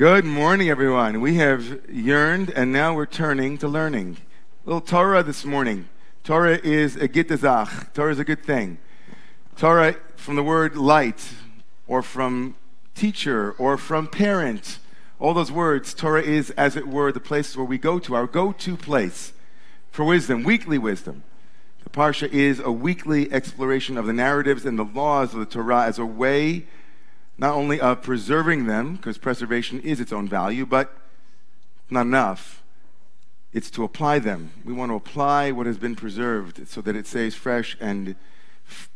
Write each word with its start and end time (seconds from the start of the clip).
Good 0.00 0.24
morning, 0.24 0.70
everyone. 0.70 1.20
We 1.20 1.34
have 1.34 1.82
yearned 1.90 2.48
and 2.56 2.72
now 2.72 2.94
we're 2.94 3.04
turning 3.04 3.58
to 3.58 3.68
learning. 3.68 4.16
A 4.64 4.66
little 4.66 4.80
Torah 4.80 5.22
this 5.22 5.44
morning. 5.44 5.90
Torah 6.24 6.56
is 6.56 6.96
a 6.96 7.06
gittazach. 7.06 7.92
Torah 7.92 8.10
is 8.10 8.18
a 8.18 8.24
good 8.24 8.42
thing. 8.42 8.78
Torah 9.58 9.96
from 10.16 10.36
the 10.36 10.42
word 10.42 10.74
light, 10.74 11.34
or 11.86 12.00
from 12.00 12.54
teacher, 12.94 13.52
or 13.58 13.76
from 13.76 14.08
parent. 14.08 14.78
All 15.18 15.34
those 15.34 15.52
words, 15.52 15.92
Torah 15.92 16.22
is, 16.22 16.48
as 16.52 16.76
it 16.76 16.88
were, 16.88 17.12
the 17.12 17.20
place 17.20 17.54
where 17.54 17.66
we 17.66 17.76
go 17.76 17.98
to, 17.98 18.14
our 18.14 18.26
go 18.26 18.52
to 18.52 18.76
place 18.78 19.34
for 19.90 20.06
wisdom, 20.06 20.44
weekly 20.44 20.78
wisdom. 20.78 21.24
The 21.84 21.90
Parsha 21.90 22.32
is 22.32 22.58
a 22.58 22.72
weekly 22.72 23.30
exploration 23.30 23.98
of 23.98 24.06
the 24.06 24.14
narratives 24.14 24.64
and 24.64 24.78
the 24.78 24.84
laws 24.84 25.34
of 25.34 25.40
the 25.40 25.44
Torah 25.44 25.84
as 25.84 25.98
a 25.98 26.06
way 26.06 26.64
not 27.40 27.54
only 27.54 27.80
of 27.80 28.02
preserving 28.02 28.66
them, 28.66 28.96
because 28.96 29.16
preservation 29.16 29.80
is 29.80 29.98
its 29.98 30.12
own 30.12 30.28
value, 30.28 30.66
but 30.66 30.94
not 31.88 32.02
enough. 32.02 32.62
It's 33.54 33.70
to 33.70 33.82
apply 33.82 34.18
them. 34.18 34.52
We 34.62 34.74
want 34.74 34.90
to 34.92 34.96
apply 34.96 35.50
what 35.50 35.64
has 35.66 35.78
been 35.78 35.96
preserved 35.96 36.68
so 36.68 36.82
that 36.82 36.94
it 36.94 37.06
stays 37.06 37.34
fresh 37.34 37.78
and 37.80 38.14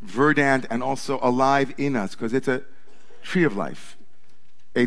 verdant 0.02 0.66
and 0.68 0.82
also 0.82 1.18
alive 1.22 1.72
in 1.78 1.96
us, 1.96 2.14
because 2.14 2.34
it's 2.34 2.46
a 2.46 2.62
tree 3.22 3.44
of 3.44 3.56
life. 3.56 3.96
We 4.74 4.84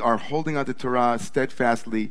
are 0.00 0.16
holding 0.16 0.56
on 0.56 0.66
to 0.66 0.74
Torah 0.74 1.18
steadfastly, 1.20 2.10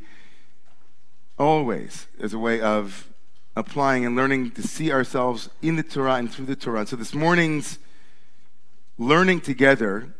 always, 1.38 2.06
as 2.18 2.32
a 2.32 2.38
way 2.38 2.60
of 2.60 3.06
applying 3.54 4.06
and 4.06 4.16
learning 4.16 4.52
to 4.52 4.62
see 4.62 4.90
ourselves 4.90 5.50
in 5.60 5.76
the 5.76 5.82
Torah 5.82 6.14
and 6.14 6.32
through 6.32 6.46
the 6.46 6.56
Torah. 6.56 6.86
So 6.86 6.96
this 6.96 7.12
morning's 7.12 7.78
learning 9.00 9.40
together, 9.40 10.14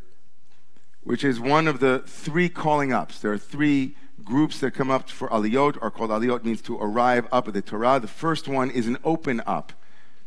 which 1.03 1.23
is 1.23 1.39
one 1.39 1.69
of 1.69 1.81
the 1.81 1.99
three 2.07 2.49
calling 2.49 2.95
ups. 2.95 3.21
There 3.21 3.31
are 3.31 3.37
three 3.37 3.95
groups 4.25 4.59
that 4.61 4.71
come 4.71 4.91
up 4.91 5.11
for 5.11 5.29
aliyot, 5.29 5.77
are 5.83 5.91
called 5.91 6.09
aliyot, 6.09 6.45
means 6.45 6.63
to 6.63 6.79
arrive 6.79 7.29
up 7.31 7.47
at 7.47 7.53
the 7.53 7.61
Torah. 7.61 8.01
The 8.01 8.09
first 8.09 8.49
one 8.49 8.71
is 8.71 8.87
an 8.87 8.97
open 9.05 9.43
up. 9.47 9.75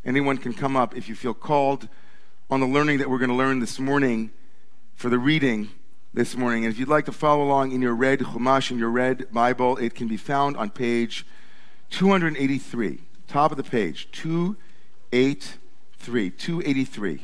Anyone 0.05 0.37
can 0.37 0.53
come 0.53 0.75
up 0.75 0.95
if 0.95 1.09
you 1.09 1.15
feel 1.15 1.33
called 1.33 1.89
on 2.51 2.59
the 2.59 2.67
learning 2.67 2.99
that 2.99 3.09
we're 3.09 3.17
going 3.17 3.31
to 3.31 3.35
learn 3.35 3.59
this 3.59 3.79
morning 3.79 4.29
for 4.93 5.09
the 5.09 5.17
reading 5.17 5.71
this 6.13 6.38
morning. 6.38 6.63
And 6.63 6.71
if 6.71 6.77
you'd 6.77 6.88
like 6.88 7.05
to 7.05 7.11
follow 7.11 7.43
along 7.43 7.71
in 7.71 7.81
your 7.81 7.95
red 7.95 8.19
Chumash, 8.19 8.69
in 8.69 8.77
your 8.77 8.91
red 8.91 9.33
Bible, 9.33 9.77
it 9.77 9.95
can 9.95 10.07
be 10.07 10.17
found 10.17 10.57
on 10.57 10.69
page 10.69 11.25
283, 11.89 12.99
top 13.27 13.49
of 13.49 13.57
the 13.57 13.63
page, 13.63 14.09
283, 14.11 16.29
283. 16.29 17.21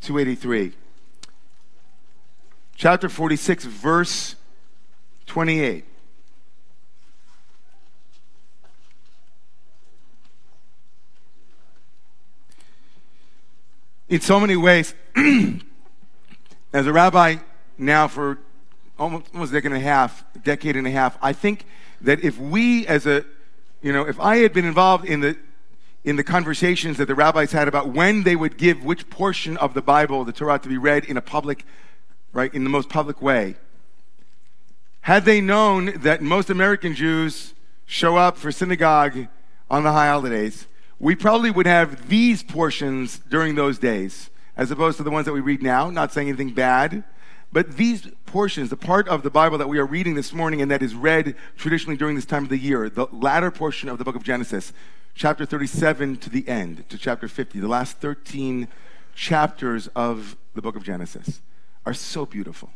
283. 0.00 0.72
Chapter 2.76 3.08
46, 3.08 3.64
verse 3.64 4.36
28. 5.26 5.84
In 14.08 14.20
so 14.22 14.40
many 14.40 14.56
ways, 14.56 14.94
as 16.72 16.86
a 16.86 16.92
rabbi 16.92 17.36
now 17.76 18.08
for 18.08 18.38
almost, 18.98 19.26
almost 19.34 19.52
a 19.52 19.54
decade 19.54 19.72
and 19.72 19.80
a 19.80 19.84
half, 19.84 20.24
decade 20.42 20.76
and 20.76 20.86
a 20.86 20.90
half, 20.90 21.18
I 21.20 21.32
think 21.32 21.66
that 22.00 22.24
if 22.24 22.38
we 22.38 22.86
as 22.86 23.06
a, 23.06 23.24
you 23.82 23.92
know, 23.92 24.06
if 24.06 24.18
I 24.18 24.38
had 24.38 24.52
been 24.52 24.64
involved 24.64 25.04
in 25.04 25.20
the 25.20 25.36
in 26.08 26.16
the 26.16 26.24
conversations 26.24 26.96
that 26.96 27.04
the 27.04 27.14
rabbis 27.14 27.52
had 27.52 27.68
about 27.68 27.90
when 27.90 28.22
they 28.22 28.34
would 28.34 28.56
give 28.56 28.82
which 28.82 29.10
portion 29.10 29.58
of 29.58 29.74
the 29.74 29.82
Bible, 29.82 30.24
the 30.24 30.32
Torah, 30.32 30.58
to 30.58 30.66
be 30.66 30.78
read 30.78 31.04
in 31.04 31.18
a 31.18 31.20
public, 31.20 31.66
right, 32.32 32.52
in 32.54 32.64
the 32.64 32.70
most 32.70 32.88
public 32.88 33.20
way. 33.20 33.56
Had 35.02 35.26
they 35.26 35.42
known 35.42 36.00
that 36.00 36.22
most 36.22 36.48
American 36.48 36.94
Jews 36.94 37.52
show 37.84 38.16
up 38.16 38.38
for 38.38 38.50
synagogue 38.50 39.26
on 39.70 39.82
the 39.82 39.92
high 39.92 40.08
holidays, 40.08 40.66
we 40.98 41.14
probably 41.14 41.50
would 41.50 41.66
have 41.66 42.08
these 42.08 42.42
portions 42.42 43.18
during 43.28 43.54
those 43.54 43.78
days, 43.78 44.30
as 44.56 44.70
opposed 44.70 44.96
to 44.96 45.02
the 45.02 45.10
ones 45.10 45.26
that 45.26 45.34
we 45.34 45.40
read 45.40 45.62
now, 45.62 45.90
not 45.90 46.10
saying 46.10 46.28
anything 46.28 46.54
bad. 46.54 47.04
But 47.52 47.76
these 47.76 48.08
portions, 48.24 48.70
the 48.70 48.78
part 48.78 49.06
of 49.08 49.22
the 49.22 49.30
Bible 49.30 49.58
that 49.58 49.68
we 49.68 49.78
are 49.78 49.86
reading 49.86 50.14
this 50.14 50.32
morning 50.32 50.62
and 50.62 50.70
that 50.70 50.82
is 50.82 50.94
read 50.94 51.34
traditionally 51.58 51.98
during 51.98 52.16
this 52.16 52.24
time 52.24 52.44
of 52.44 52.48
the 52.48 52.56
year, 52.56 52.88
the 52.88 53.08
latter 53.12 53.50
portion 53.50 53.90
of 53.90 53.98
the 53.98 54.04
book 54.04 54.16
of 54.16 54.22
Genesis, 54.22 54.72
chapter 55.18 55.44
37 55.44 56.16
to 56.18 56.30
the 56.30 56.46
end, 56.46 56.88
to 56.88 56.96
chapter 56.96 57.26
50, 57.26 57.58
the 57.58 57.66
last 57.66 57.96
13 57.96 58.68
chapters 59.16 59.88
of 59.88 60.36
the 60.54 60.62
book 60.62 60.76
of 60.76 60.84
Genesis 60.84 61.42
are 61.84 61.92
so 61.92 62.24
beautiful. 62.24 62.70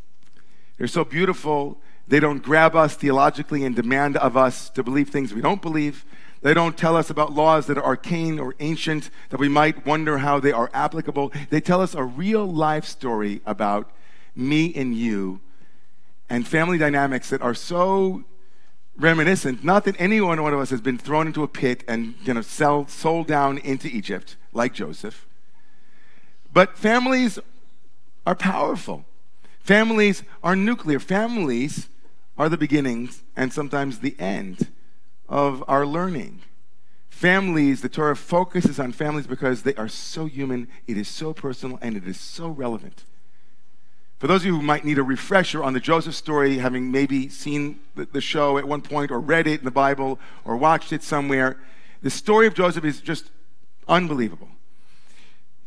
They're 0.77 0.89
so 0.89 1.05
beautiful, 1.05 1.79
they 2.09 2.19
don't 2.19 2.43
grab 2.43 2.75
us 2.75 2.97
theologically 2.97 3.65
and 3.65 3.77
demand 3.77 4.17
of 4.17 4.37
us 4.37 4.69
to 4.71 4.83
believe 4.83 5.09
things 5.09 5.33
we 5.33 5.41
don't 5.41 5.63
believe. 5.63 6.05
They 6.41 6.53
don't 6.53 6.77
tell 6.77 6.97
us 6.97 7.11
about 7.11 7.33
laws 7.33 7.67
that 7.67 7.79
are 7.79 7.85
arcane 7.85 8.41
or 8.41 8.57
ancient 8.59 9.11
that 9.31 9.39
we 9.39 9.49
might 9.49 9.87
wonder 9.87 10.19
how 10.19 10.41
they 10.41 10.51
are 10.51 10.69
applicable. 10.75 11.33
They 11.51 11.61
tell 11.61 11.81
us 11.81 11.95
a 11.95 12.03
real 12.03 12.45
life 12.45 12.85
story 12.85 13.41
about 13.47 13.93
me 14.35 14.75
and 14.75 14.97
you 14.97 15.39
and 16.29 16.49
family 16.49 16.79
dynamics 16.79 17.31
that 17.31 17.41
are 17.41 17.55
so 17.55 18.25
reminiscent, 18.97 19.65
not 19.65 19.85
that 19.85 19.97
any 19.99 20.21
one 20.21 20.39
of 20.39 20.55
us 20.55 20.71
has 20.71 20.81
been 20.81 20.99
thrown 20.99 21.27
into 21.27 21.43
a 21.43 21.49
pit 21.49 21.85
and 21.89 22.15
you 22.25 22.35
know, 22.35 22.43
sell, 22.43 22.87
sold 22.87 23.27
down 23.27 23.59
into 23.59 23.89
Egypt 23.89 24.37
like 24.53 24.75
Joseph. 24.75 25.27
But 26.53 26.77
families 26.77 27.39
are 28.27 28.35
powerful. 28.35 29.05
Families 29.61 30.23
are 30.43 30.57
nuclear. 30.57 30.99
Families 30.99 31.89
are 32.37 32.49
the 32.49 32.57
beginnings 32.57 33.23
and 33.37 33.53
sometimes 33.53 33.99
the 33.99 34.17
end 34.19 34.69
of 35.29 35.65
our 35.69 35.87
learning. 35.87 36.43
Families, 37.09 37.83
the 37.83 37.89
Torah 37.89 38.17
focuses 38.17 38.81
on 38.81 38.93
families 38.93 39.27
because 39.27 39.63
they 39.63 39.75
are 39.77 39.89
so 39.89 40.27
human, 40.27 40.67
it 40.87 40.97
is 40.97 41.09
so 41.09 41.33
personal, 41.33 41.79
and 41.81 41.97
it 41.97 42.07
is 42.07 42.19
so 42.19 42.49
relevant. 42.49 43.05
For 44.23 44.29
those 44.29 44.43
of 44.43 44.47
you 44.47 44.55
who 44.55 44.63
might 44.63 44.85
need 44.85 44.99
a 44.99 45.03
refresher 45.03 45.65
on 45.65 45.73
the 45.73 45.81
Joseph 45.81 46.15
story, 46.15 46.59
having 46.59 46.93
maybe 46.93 47.29
seen 47.29 47.81
the, 47.97 48.21
show 48.21 48.57
at 48.57 48.69
one 48.69 48.81
point 48.81 49.11
or 49.11 49.19
read 49.19 49.49
it 49.49 49.59
in 49.59 49.65
the 49.65 49.73
Bible 49.73 50.21
or 50.45 50.57
watched 50.57 50.93
it 50.93 51.03
somewhere, 51.03 51.59
the 52.03 52.09
story 52.09 52.47
of 52.47 52.55
Joseph 52.55 52.85
is 52.85 53.01
just 53.01 53.33
unbelievable. 53.89 54.47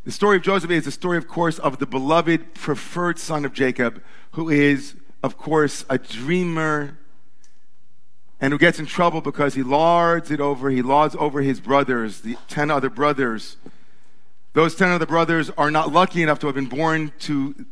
The 0.06 0.12
story 0.14 0.38
of 0.38 0.44
Joseph 0.44 0.72
is 0.72 0.86
the 0.86 0.92
story, 0.92 1.18
of 1.18 1.28
course, 1.28 1.60
of 1.60 1.80
the 1.80 1.86
beloved, 1.86 2.54
preferred 2.54 3.20
son 3.20 3.44
of 3.44 3.52
Jacob, 3.52 4.02
who 4.32 4.48
is, 4.48 4.96
of 5.22 5.38
course, 5.38 5.84
a 5.90 5.98
dreamer 5.98 6.98
and 8.40 8.54
who 8.54 8.58
gets 8.58 8.80
in 8.80 8.86
trouble 8.86 9.20
because 9.20 9.56
he 9.56 9.64
lords 9.64 10.32
it 10.32 10.40
over, 10.40 10.70
he 10.70 10.82
lords 10.82 11.14
over 11.20 11.42
his 11.42 11.60
brothers, 11.60 12.22
the 12.22 12.38
10 12.48 12.72
other 12.72 12.90
brothers. 12.90 13.58
Those 14.54 14.76
10 14.76 14.92
other 14.92 15.06
brothers 15.06 15.50
are 15.58 15.70
not 15.70 15.92
lucky 15.92 16.24
enough 16.24 16.40
to 16.40 16.46
have 16.46 16.56
been 16.56 16.68
born 16.68 17.12
to 17.20 17.66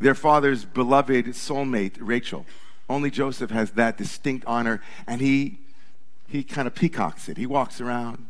their 0.00 0.14
father's 0.14 0.64
beloved 0.64 1.26
soulmate, 1.26 1.96
Rachel. 2.00 2.46
Only 2.88 3.10
Joseph 3.10 3.50
has 3.50 3.72
that 3.72 3.96
distinct 3.96 4.44
honor, 4.46 4.82
and 5.06 5.20
he, 5.20 5.58
he 6.26 6.42
kind 6.42 6.66
of 6.66 6.74
peacocks 6.74 7.28
it. 7.28 7.36
He 7.36 7.46
walks 7.46 7.80
around. 7.80 8.26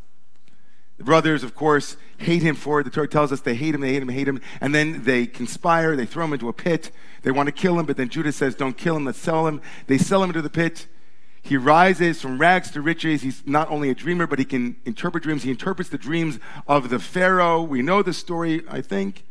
The 0.99 1.05
brothers, 1.05 1.43
of 1.43 1.55
course, 1.55 1.97
hate 2.19 2.43
him 2.43 2.55
for 2.55 2.81
it. 2.81 2.85
The 2.85 2.91
Torah 2.91 3.09
tells 3.09 3.33
us 3.33 3.41
they 3.41 3.55
hate 3.55 3.75
him, 3.75 3.81
they 3.81 3.95
hate 3.95 4.03
him, 4.03 4.09
hate 4.11 4.29
him. 4.29 4.41
And 4.61 4.75
then 4.75 5.05
they 5.05 5.27
conspire, 5.27 5.97
they 5.97 6.05
throw 6.05 6.25
him 6.27 6.35
into 6.35 6.51
a 6.51 6.53
pit. 6.53 6.91
They 7.23 7.31
want 7.31 7.47
to 7.47 7.53
kill 7.53 7.79
him, 7.79 7.87
but 7.87 7.97
then 7.97 8.11
Judah 8.11 8.33
says, 8.33 8.55
Don't 8.55 8.77
kill 8.77 8.97
him, 8.97 9.07
let's 9.07 9.19
sell 9.19 9.47
him. 9.47 9.63
They 9.87 9.97
sell 9.97 10.23
him 10.23 10.29
into 10.29 10.43
the 10.43 10.51
pit. 10.51 10.87
He 11.43 11.57
rises 11.57 12.21
from 12.21 12.39
rags 12.39 12.71
to 12.73 12.83
riches. 12.83 13.23
He's 13.23 13.47
not 13.47 13.71
only 13.71 13.89
a 13.89 13.95
dreamer, 13.95 14.27
but 14.27 14.39
he 14.39 14.45
can 14.45 14.77
interpret 14.85 15.23
dreams. 15.23 15.43
He 15.43 15.51
interprets 15.51 15.89
the 15.89 15.97
dreams 15.97 16.39
of 16.67 16.91
the 16.91 16.99
Pharaoh. 16.99 17.63
We 17.63 17.81
know 17.81 18.03
the 18.03 18.13
story, 18.13 18.63
I 18.69 18.83
think. 18.83 19.25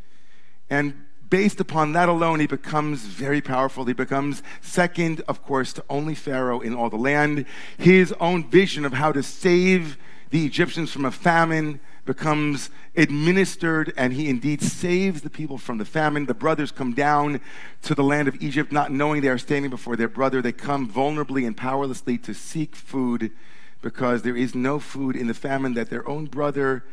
And 0.72 1.06
based 1.30 1.60
upon 1.60 1.94
that 1.94 2.10
alone, 2.10 2.40
he 2.40 2.48
becomes 2.48 3.02
very 3.02 3.42
powerful. 3.42 3.86
He 3.86 3.94
becomes 3.94 4.42
second, 4.62 5.22
of 5.28 5.44
course, 5.44 5.74
to 5.74 5.84
only 5.90 6.16
Pharaoh 6.16 6.60
in 6.60 6.74
all 6.74 6.90
the 6.90 6.98
land. 6.98 7.46
His 7.78 8.14
own 8.20 8.50
vision 8.50 8.86
of 8.86 8.94
how 8.94 9.12
to 9.12 9.24
save 9.24 9.98
the 10.30 10.46
Egyptians 10.46 10.92
from 10.92 11.06
a 11.06 11.12
famine 11.12 11.80
becomes 12.06 12.70
administered, 12.96 13.94
and 13.96 14.14
he 14.14 14.30
indeed 14.30 14.62
saves 14.62 15.22
the 15.22 15.30
people 15.30 15.58
from 15.58 15.78
the 15.78 15.86
famine. 15.86 16.26
The 16.26 16.34
brothers 16.34 16.72
come 16.72 16.94
down 16.94 17.40
to 17.84 17.94
the 17.94 18.04
land 18.04 18.28
of 18.28 18.42
Egypt, 18.42 18.72
not 18.72 18.92
knowing 18.92 19.22
they 19.22 19.30
are 19.30 19.38
standing 19.38 19.70
before 19.70 19.96
their 19.96 20.08
brother. 20.08 20.42
They 20.42 20.52
come 20.52 20.90
vulnerably 20.90 21.46
and 21.46 21.56
powerlessly 21.56 22.18
to 22.20 22.34
seek 22.34 22.76
food 22.76 23.32
because 23.82 24.24
there 24.24 24.36
is 24.36 24.56
no 24.56 24.80
food 24.80 25.16
in 25.16 25.28
the 25.28 25.34
famine 25.34 25.74
that 25.76 25.90
their 25.90 26.08
own 26.08 26.26
brother 26.26 26.84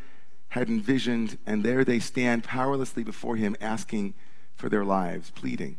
had 0.50 0.68
envisioned, 0.68 1.38
and 1.46 1.64
there 1.64 1.84
they 1.84 1.98
stand 1.98 2.44
powerlessly 2.44 3.02
before 3.02 3.36
him, 3.36 3.56
asking 3.60 4.14
for 4.56 4.68
their 4.68 4.84
lives, 4.84 5.30
pleading. 5.30 5.76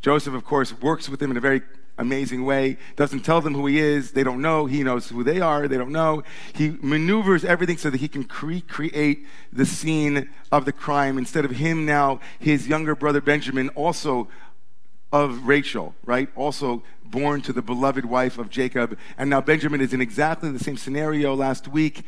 Joseph, 0.00 0.34
of 0.34 0.44
course, 0.44 0.72
works 0.80 1.08
with 1.08 1.20
them 1.20 1.30
in 1.30 1.36
a 1.36 1.40
very 1.40 1.62
amazing 1.98 2.44
way, 2.44 2.76
doesn't 2.96 3.20
tell 3.20 3.40
them 3.40 3.54
who 3.54 3.66
he 3.66 3.78
is. 3.78 4.12
They 4.12 4.22
don't 4.22 4.42
know. 4.42 4.66
He 4.66 4.82
knows 4.82 5.08
who 5.08 5.24
they 5.24 5.40
are. 5.40 5.66
They 5.66 5.78
don't 5.78 5.92
know. 5.92 6.22
He 6.54 6.76
maneuvers 6.80 7.44
everything 7.44 7.78
so 7.78 7.90
that 7.90 8.00
he 8.00 8.08
can 8.08 8.28
recreate 8.42 9.26
the 9.52 9.66
scene 9.66 10.28
of 10.52 10.64
the 10.64 10.72
crime. 10.72 11.18
Instead 11.18 11.44
of 11.44 11.52
him 11.52 11.86
now, 11.86 12.20
his 12.38 12.68
younger 12.68 12.94
brother 12.94 13.20
Benjamin 13.20 13.70
also 13.70 14.28
of 15.12 15.46
Rachel, 15.46 15.94
right? 16.04 16.28
Also 16.36 16.82
born 17.04 17.40
to 17.42 17.52
the 17.52 17.62
beloved 17.62 18.04
wife 18.04 18.38
of 18.38 18.50
Jacob. 18.50 18.98
And 19.16 19.30
now 19.30 19.40
Benjamin 19.40 19.80
is 19.80 19.94
in 19.94 20.00
exactly 20.00 20.50
the 20.50 20.58
same 20.58 20.76
scenario 20.76 21.34
last 21.34 21.68
week 21.68 22.02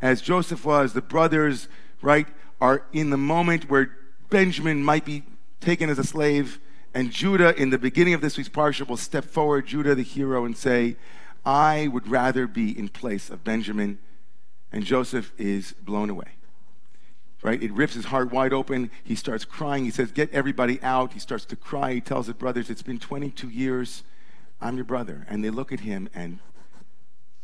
as 0.00 0.22
Joseph 0.22 0.64
was. 0.64 0.92
The 0.92 1.02
brothers, 1.02 1.68
right, 2.00 2.26
are 2.60 2.84
in 2.92 3.10
the 3.10 3.16
moment 3.16 3.68
where 3.68 3.96
Benjamin 4.30 4.82
might 4.82 5.04
be 5.04 5.24
taken 5.64 5.90
as 5.90 5.98
a 5.98 6.04
slave. 6.04 6.60
And 6.92 7.10
Judah, 7.10 7.60
in 7.60 7.70
the 7.70 7.78
beginning 7.78 8.14
of 8.14 8.20
this 8.20 8.36
week's 8.36 8.48
parsha, 8.48 8.86
will 8.86 8.96
step 8.96 9.24
forward, 9.24 9.66
Judah 9.66 9.94
the 9.94 10.02
hero, 10.02 10.44
and 10.44 10.56
say, 10.56 10.96
I 11.44 11.88
would 11.88 12.08
rather 12.08 12.46
be 12.46 12.76
in 12.78 12.88
place 12.88 13.30
of 13.30 13.42
Benjamin. 13.42 13.98
And 14.70 14.84
Joseph 14.84 15.32
is 15.38 15.72
blown 15.72 16.10
away 16.10 16.34
right? 17.44 17.62
It 17.62 17.72
rips 17.72 17.94
his 17.94 18.06
heart 18.06 18.32
wide 18.32 18.52
open. 18.52 18.90
He 19.04 19.14
starts 19.14 19.44
crying. 19.44 19.84
He 19.84 19.90
says, 19.90 20.10
Get 20.10 20.32
everybody 20.32 20.82
out. 20.82 21.12
He 21.12 21.20
starts 21.20 21.44
to 21.44 21.56
cry. 21.56 21.92
He 21.92 22.00
tells 22.00 22.26
his 22.26 22.34
brothers, 22.34 22.70
It's 22.70 22.82
been 22.82 22.98
22 22.98 23.50
years. 23.50 24.02
I'm 24.60 24.76
your 24.76 24.86
brother. 24.86 25.26
And 25.28 25.44
they 25.44 25.50
look 25.50 25.70
at 25.70 25.80
him 25.80 26.08
and, 26.14 26.40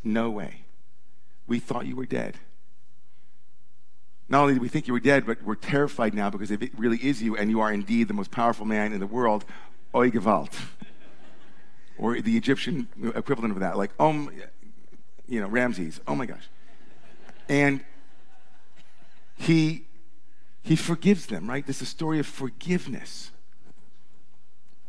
No 0.03 0.29
way. 0.29 0.63
We 1.47 1.59
thought 1.59 1.85
you 1.85 1.95
were 1.95 2.07
dead. 2.07 2.37
Not 4.31 4.43
only 4.43 4.53
do 4.53 4.61
we 4.61 4.69
think 4.69 4.87
you 4.87 4.93
were 4.93 5.01
dead, 5.01 5.25
but 5.25 5.43
we're 5.43 5.55
terrified 5.55 6.13
now 6.13 6.29
because 6.29 6.51
if 6.51 6.61
it 6.61 6.71
really 6.79 6.97
is 6.97 7.21
you 7.21 7.35
and 7.35 7.49
you 7.49 7.59
are 7.59 7.71
indeed 7.71 8.07
the 8.07 8.13
most 8.13 8.31
powerful 8.31 8.65
man 8.65 8.93
in 8.93 9.01
the 9.01 9.05
world, 9.05 9.43
oi 9.93 10.09
gewalt. 10.09 10.53
or 11.97 12.19
the 12.21 12.37
Egyptian 12.37 12.87
equivalent 13.13 13.53
of 13.53 13.59
that, 13.59 13.77
like, 13.77 13.91
oh, 13.99 14.31
you 15.27 15.41
know, 15.41 15.49
Ramses. 15.49 15.99
Oh 16.07 16.15
my 16.15 16.25
gosh. 16.25 16.49
And 17.49 17.83
he 19.35 19.85
he 20.61 20.77
forgives 20.77 21.25
them, 21.25 21.49
right? 21.49 21.67
This 21.67 21.77
is 21.77 21.81
a 21.81 21.91
story 21.91 22.17
of 22.19 22.25
forgiveness. 22.25 23.31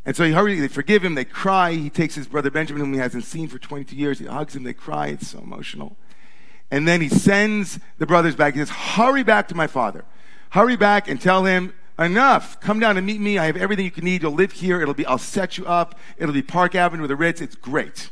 And 0.05 0.15
so 0.15 0.25
he 0.25 0.33
hurries, 0.33 0.61
they 0.61 0.69
forgive 0.69 1.05
him, 1.05 1.17
they 1.17 1.25
cry. 1.25 1.73
He 1.73 1.91
takes 1.91 2.15
his 2.15 2.29
brother 2.29 2.51
Benjamin, 2.51 2.81
whom 2.81 2.93
he 2.93 3.01
hasn't 3.01 3.25
seen 3.25 3.49
for 3.49 3.59
22 3.59 3.97
years, 3.97 4.21
he 4.21 4.27
hugs 4.27 4.55
him, 4.55 4.63
they 4.63 4.73
cry. 4.73 5.09
It's 5.09 5.29
so 5.29 5.41
emotional. 5.41 5.97
And 6.73 6.89
then 6.89 7.03
he 7.03 7.09
sends 7.09 7.79
the 7.99 8.07
brothers 8.07 8.35
back. 8.35 8.55
He 8.55 8.61
says, 8.61 8.71
Hurry 8.71 9.23
back 9.23 9.47
to 9.49 9.55
my 9.55 9.69
father. 9.69 10.05
Hurry 10.51 10.75
back 10.75 11.07
and 11.07 11.21
tell 11.21 11.45
him, 11.45 11.73
Enough. 11.99 12.59
Come 12.61 12.81
down 12.81 12.97
and 12.97 13.07
meet 13.07 13.21
me. 13.21 13.37
I 13.37 13.45
have 13.45 13.57
everything 13.57 13.85
you 13.85 13.91
can 13.91 14.05
need. 14.05 14.23
You'll 14.23 14.33
live 14.33 14.53
here. 14.53 14.81
It'll 14.81 14.95
be, 14.95 15.05
I'll 15.05 15.19
set 15.19 15.59
you 15.59 15.67
up. 15.67 15.95
It'll 16.17 16.35
be 16.35 16.43
Park 16.43 16.75
Avenue 16.75 17.03
with 17.03 17.11
the 17.11 17.17
Ritz. 17.17 17.43
It's 17.43 17.55
great. 17.55 18.11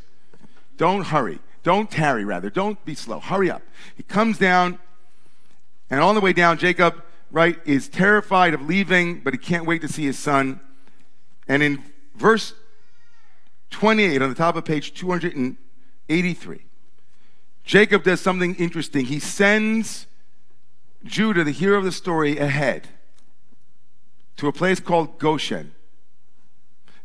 Don't 0.77 1.05
hurry. 1.05 1.39
Don't 1.63 1.89
tarry, 1.89 2.23
rather. 2.23 2.51
Don't 2.51 2.83
be 2.85 2.93
slow. 2.93 3.19
Hurry 3.19 3.49
up. 3.49 3.63
He 3.95 4.03
comes 4.03 4.37
down, 4.37 4.77
and 5.89 5.99
on 5.99 6.13
the 6.13 6.21
way 6.21 6.31
down, 6.31 6.59
Jacob 6.59 7.03
right, 7.31 7.59
is 7.65 7.89
terrified 7.89 8.53
of 8.53 8.61
leaving, 8.61 9.21
but 9.21 9.33
he 9.33 9.37
can't 9.39 9.65
wait 9.65 9.81
to 9.81 9.87
see 9.87 10.05
his 10.05 10.19
son. 10.19 10.59
And 11.47 11.63
in 11.63 11.83
verse 12.15 12.53
28 13.71 14.21
on 14.21 14.29
the 14.29 14.35
top 14.35 14.55
of 14.55 14.65
page 14.65 14.93
283, 14.93 16.61
Jacob 17.63 18.03
does 18.03 18.21
something 18.21 18.55
interesting. 18.55 19.05
He 19.05 19.19
sends 19.19 20.07
Judah, 21.03 21.43
the 21.43 21.51
hero 21.51 21.77
of 21.77 21.83
the 21.83 21.91
story, 21.91 22.37
ahead 22.37 22.87
to 24.37 24.47
a 24.47 24.51
place 24.51 24.79
called 24.79 25.19
Goshen. 25.19 25.73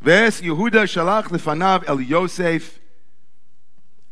Ves 0.01 0.41
Yehuda 0.41 0.85
shalach 0.85 1.25
lefanav 1.25 1.85
el 1.87 2.01
Yosef. 2.01 2.79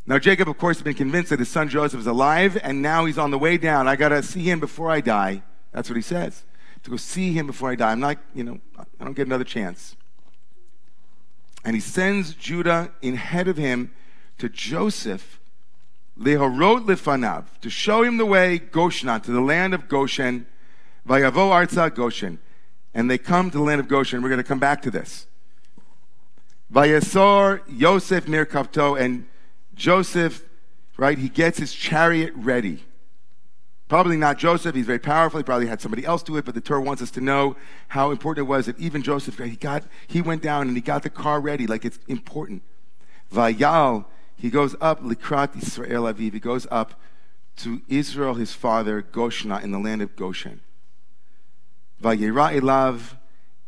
Now, 0.06 0.18
Jacob, 0.18 0.48
of 0.48 0.58
course, 0.58 0.76
has 0.78 0.82
been 0.82 0.94
convinced 0.94 1.30
that 1.30 1.38
his 1.38 1.48
son 1.48 1.68
Joseph 1.68 2.00
is 2.00 2.06
alive, 2.06 2.58
and 2.62 2.82
now 2.82 3.06
he's 3.06 3.16
on 3.16 3.30
the 3.30 3.38
way 3.38 3.56
down. 3.56 3.88
I 3.88 3.96
got 3.96 4.10
to 4.10 4.22
see 4.22 4.42
him 4.42 4.60
before 4.60 4.90
I 4.90 5.00
die. 5.00 5.42
That's 5.72 5.88
what 5.88 5.96
he 5.96 6.02
says. 6.02 6.44
To 6.82 6.90
go 6.90 6.96
see 6.96 7.32
him 7.32 7.46
before 7.46 7.70
I 7.70 7.74
die. 7.74 7.92
I'm 7.92 8.00
not, 8.00 8.18
you 8.34 8.44
know, 8.44 8.60
I 8.78 9.04
don't 9.04 9.14
get 9.14 9.26
another 9.26 9.44
chance. 9.44 9.96
And 11.64 11.74
he 11.74 11.80
sends 11.80 12.34
Judah 12.34 12.92
in 13.00 13.16
head 13.16 13.48
of 13.48 13.56
him 13.56 13.94
to 14.36 14.50
Joseph, 14.50 15.40
Lehorot 16.18 16.86
Lefanav, 16.86 17.44
to 17.60 17.68
show 17.68 18.02
him 18.02 18.16
the 18.16 18.26
way, 18.26 18.58
Goshen, 18.58 19.20
to 19.20 19.30
the 19.30 19.40
land 19.40 19.74
of 19.74 19.88
Goshen, 19.88 20.46
Vayavo 21.08 21.50
Arza 21.50 21.92
Goshen. 21.92 22.38
And 22.94 23.10
they 23.10 23.18
come 23.18 23.50
to 23.50 23.58
the 23.58 23.64
land 23.64 23.80
of 23.80 23.88
Goshen. 23.88 24.22
We're 24.22 24.28
going 24.28 24.38
to 24.38 24.44
come 24.44 24.60
back 24.60 24.82
to 24.82 24.90
this. 24.90 25.26
Vayasor 26.72 27.62
Yosef 27.68 28.28
Mir 28.28 28.46
Kavto, 28.46 28.98
and 28.98 29.26
Joseph, 29.74 30.44
right, 30.96 31.18
he 31.18 31.28
gets 31.28 31.58
his 31.58 31.72
chariot 31.72 32.32
ready. 32.36 32.84
Probably 33.88 34.16
not 34.16 34.38
Joseph. 34.38 34.74
He's 34.74 34.86
very 34.86 34.98
powerful. 34.98 35.38
He 35.38 35.44
probably 35.44 35.66
had 35.66 35.80
somebody 35.80 36.06
else 36.06 36.22
do 36.22 36.36
it, 36.36 36.44
but 36.44 36.54
the 36.54 36.60
Torah 36.60 36.80
wants 36.80 37.02
us 37.02 37.10
to 37.12 37.20
know 37.20 37.56
how 37.88 38.10
important 38.10 38.46
it 38.46 38.48
was 38.48 38.66
that 38.66 38.78
even 38.78 39.02
Joseph, 39.02 39.38
he 39.38 39.56
got, 39.56 39.84
he 40.06 40.22
went 40.22 40.42
down 40.42 40.68
and 40.68 40.76
he 40.76 40.80
got 40.80 41.02
the 41.02 41.10
car 41.10 41.40
ready, 41.40 41.66
like 41.66 41.84
it's 41.84 41.98
important. 42.08 42.62
Vayal, 43.32 44.06
he 44.36 44.50
goes 44.50 44.74
up, 44.80 45.02
Likrat 45.02 45.56
Israel 45.56 46.04
Aviv, 46.04 46.32
he 46.32 46.40
goes 46.40 46.66
up 46.70 47.00
to 47.56 47.82
Israel, 47.88 48.34
his 48.34 48.52
father, 48.52 49.02
Goshna, 49.02 49.62
in 49.62 49.70
the 49.70 49.78
land 49.78 50.02
of 50.02 50.16
Goshen. 50.16 50.60
Vayera 52.02 52.58
Elav, 52.58 53.16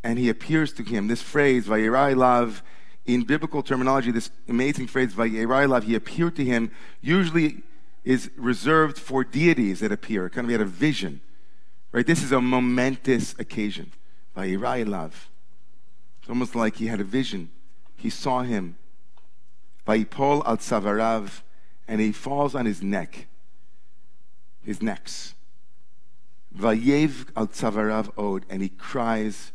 and 0.03 0.19
he 0.19 0.29
appears 0.29 0.73
to 0.75 0.83
him. 0.83 1.07
This 1.07 1.23
phrase, 1.23 1.67
Vayera 1.67 2.15
Elav, 2.15 2.63
in 3.07 3.23
biblical 3.23 3.63
terminology, 3.63 4.11
this 4.11 4.31
amazing 4.49 4.89
phrase, 4.89 5.15
Vayera 5.15 5.67
Elav, 5.67 5.85
he 5.85 5.95
appeared 5.95 6.37
to 6.37 6.45
him, 6.45 6.71
usually 7.01 7.63
is 8.05 8.31
reserved 8.37 8.99
for 8.99 9.25
deities 9.25 9.81
that 9.81 9.93
appear. 9.93 10.29
Kind 10.29 10.45
of 10.45 10.49
he 10.49 10.53
had 10.53 10.61
a 10.61 10.65
vision. 10.65 11.21
Right? 11.93 12.07
This 12.07 12.23
is 12.23 12.33
a 12.33 12.41
momentous 12.41 13.35
occasion. 13.39 13.93
Vayera 14.37 14.85
Elav. 14.85 15.13
It's 16.21 16.29
almost 16.29 16.55
like 16.55 16.77
he 16.77 16.87
had 16.87 17.01
a 17.01 17.05
vision. 17.05 17.51
He 17.97 18.11
saw 18.11 18.43
him. 18.43 18.77
Vayipol 19.87 20.43
al 20.47 20.57
tzavarav, 20.57 21.43
and 21.87 22.01
he 22.01 22.13
falls 22.13 22.55
on 22.55 22.67
his 22.67 22.83
neck, 22.83 23.27
his 24.63 24.83
necks. 24.83 25.35
Vayev 26.57 27.29
al 27.37 27.47
tzavarav 27.47 28.11
od, 28.19 28.45
and 28.49 28.63
he 28.63 28.69
cries 28.69 29.53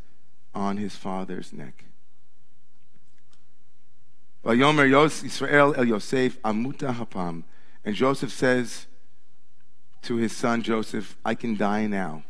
on 0.54 0.78
his 0.78 0.96
father's 0.96 1.52
neck. 1.52 1.86
Vayomer 4.46 4.90
Yos 4.90 5.24
Israel 5.24 5.74
el 5.78 5.86
Yosef 5.86 6.42
amuta 6.42 6.96
hapam. 6.96 7.44
And 7.84 7.96
Joseph 7.96 8.32
says 8.32 8.88
to 10.04 10.16
his 10.16 10.36
son 10.36 10.62
Joseph, 10.62 11.18
I 11.26 11.36
can 11.36 11.56
die 11.58 11.88
now. 11.88 12.24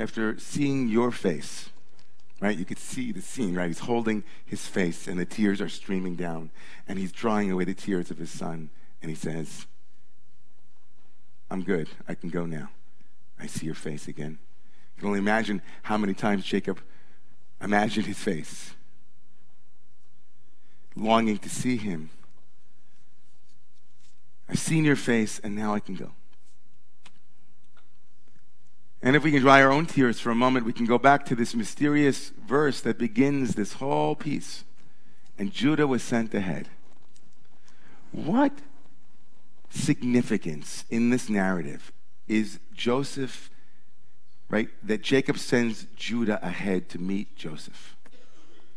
After 0.00 0.38
seeing 0.38 0.88
your 0.88 1.10
face, 1.10 1.70
right? 2.40 2.56
You 2.56 2.64
could 2.64 2.78
see 2.78 3.12
the 3.12 3.20
scene, 3.22 3.54
right? 3.54 3.66
He's 3.66 3.80
holding 3.80 4.24
his 4.44 4.66
face 4.66 5.06
and 5.06 5.18
the 5.18 5.24
tears 5.24 5.60
are 5.60 5.68
streaming 5.68 6.14
down 6.14 6.50
and 6.86 6.98
he's 6.98 7.12
drying 7.12 7.50
away 7.50 7.64
the 7.64 7.74
tears 7.74 8.10
of 8.10 8.18
his 8.18 8.30
son. 8.30 8.70
And 9.02 9.10
he 9.10 9.16
says, 9.16 9.66
I'm 11.50 11.62
good. 11.62 11.88
I 12.06 12.14
can 12.14 12.30
go 12.30 12.46
now. 12.46 12.70
I 13.40 13.46
see 13.46 13.66
your 13.66 13.74
face 13.74 14.08
again. 14.08 14.38
You 14.96 15.00
can 15.00 15.08
only 15.08 15.20
imagine 15.20 15.62
how 15.82 15.96
many 15.96 16.14
times 16.14 16.44
Jacob 16.44 16.80
imagined 17.60 18.06
his 18.06 18.18
face 18.18 18.74
longing 20.98 21.38
to 21.38 21.48
see 21.48 21.76
him. 21.76 22.10
I've 24.48 24.58
seen 24.58 24.84
your 24.84 24.96
face, 24.96 25.38
and 25.42 25.54
now 25.54 25.74
I 25.74 25.80
can 25.80 25.94
go. 25.94 26.12
And 29.00 29.14
if 29.14 29.22
we 29.22 29.30
can 29.30 29.40
dry 29.40 29.62
our 29.62 29.70
own 29.70 29.86
tears 29.86 30.18
for 30.18 30.30
a 30.30 30.34
moment, 30.34 30.66
we 30.66 30.72
can 30.72 30.86
go 30.86 30.98
back 30.98 31.24
to 31.26 31.36
this 31.36 31.54
mysterious 31.54 32.30
verse 32.30 32.80
that 32.80 32.98
begins 32.98 33.54
this 33.54 33.74
whole 33.74 34.16
piece. 34.16 34.64
And 35.38 35.52
Judah 35.52 35.86
was 35.86 36.02
sent 36.02 36.34
ahead. 36.34 36.68
What 38.10 38.52
significance 39.70 40.84
in 40.90 41.10
this 41.10 41.28
narrative 41.28 41.92
is 42.26 42.58
Joseph, 42.74 43.50
right? 44.50 44.68
That 44.82 45.02
Jacob 45.02 45.38
sends 45.38 45.86
Judah 45.94 46.44
ahead 46.44 46.88
to 46.90 46.98
meet 46.98 47.36
Joseph 47.36 47.94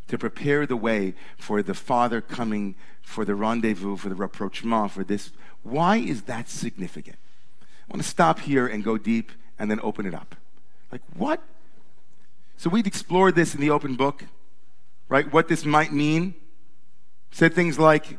to 0.08 0.18
prepare 0.18 0.66
the 0.66 0.76
way 0.76 1.14
for 1.38 1.62
the 1.62 1.72
Father 1.72 2.20
coming 2.20 2.74
for 3.00 3.24
the 3.24 3.34
rendezvous, 3.34 3.96
for 3.96 4.10
the 4.10 4.14
rapprochement, 4.14 4.92
for 4.92 5.02
this. 5.02 5.30
Why 5.62 5.96
is 5.96 6.22
that 6.22 6.50
significant? 6.50 7.16
I 7.62 7.94
want 7.94 8.02
to 8.02 8.08
stop 8.08 8.40
here 8.40 8.66
and 8.66 8.84
go 8.84 8.98
deep 8.98 9.32
and 9.58 9.70
then 9.70 9.80
open 9.82 10.06
it 10.06 10.14
up. 10.14 10.34
Like, 10.90 11.02
what? 11.16 11.42
So 12.56 12.70
we'd 12.70 12.86
explored 12.86 13.34
this 13.34 13.54
in 13.54 13.60
the 13.60 13.70
open 13.70 13.96
book, 13.96 14.24
right? 15.08 15.30
What 15.32 15.48
this 15.48 15.64
might 15.64 15.92
mean. 15.92 16.34
Said 17.30 17.54
things 17.54 17.78
like, 17.78 18.18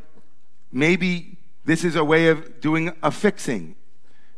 maybe 0.72 1.38
this 1.66 1.84
is 1.84 1.96
a 1.96 2.04
way 2.04 2.28
of 2.28 2.60
doing 2.60 2.92
a 3.04 3.12
fixing, 3.12 3.76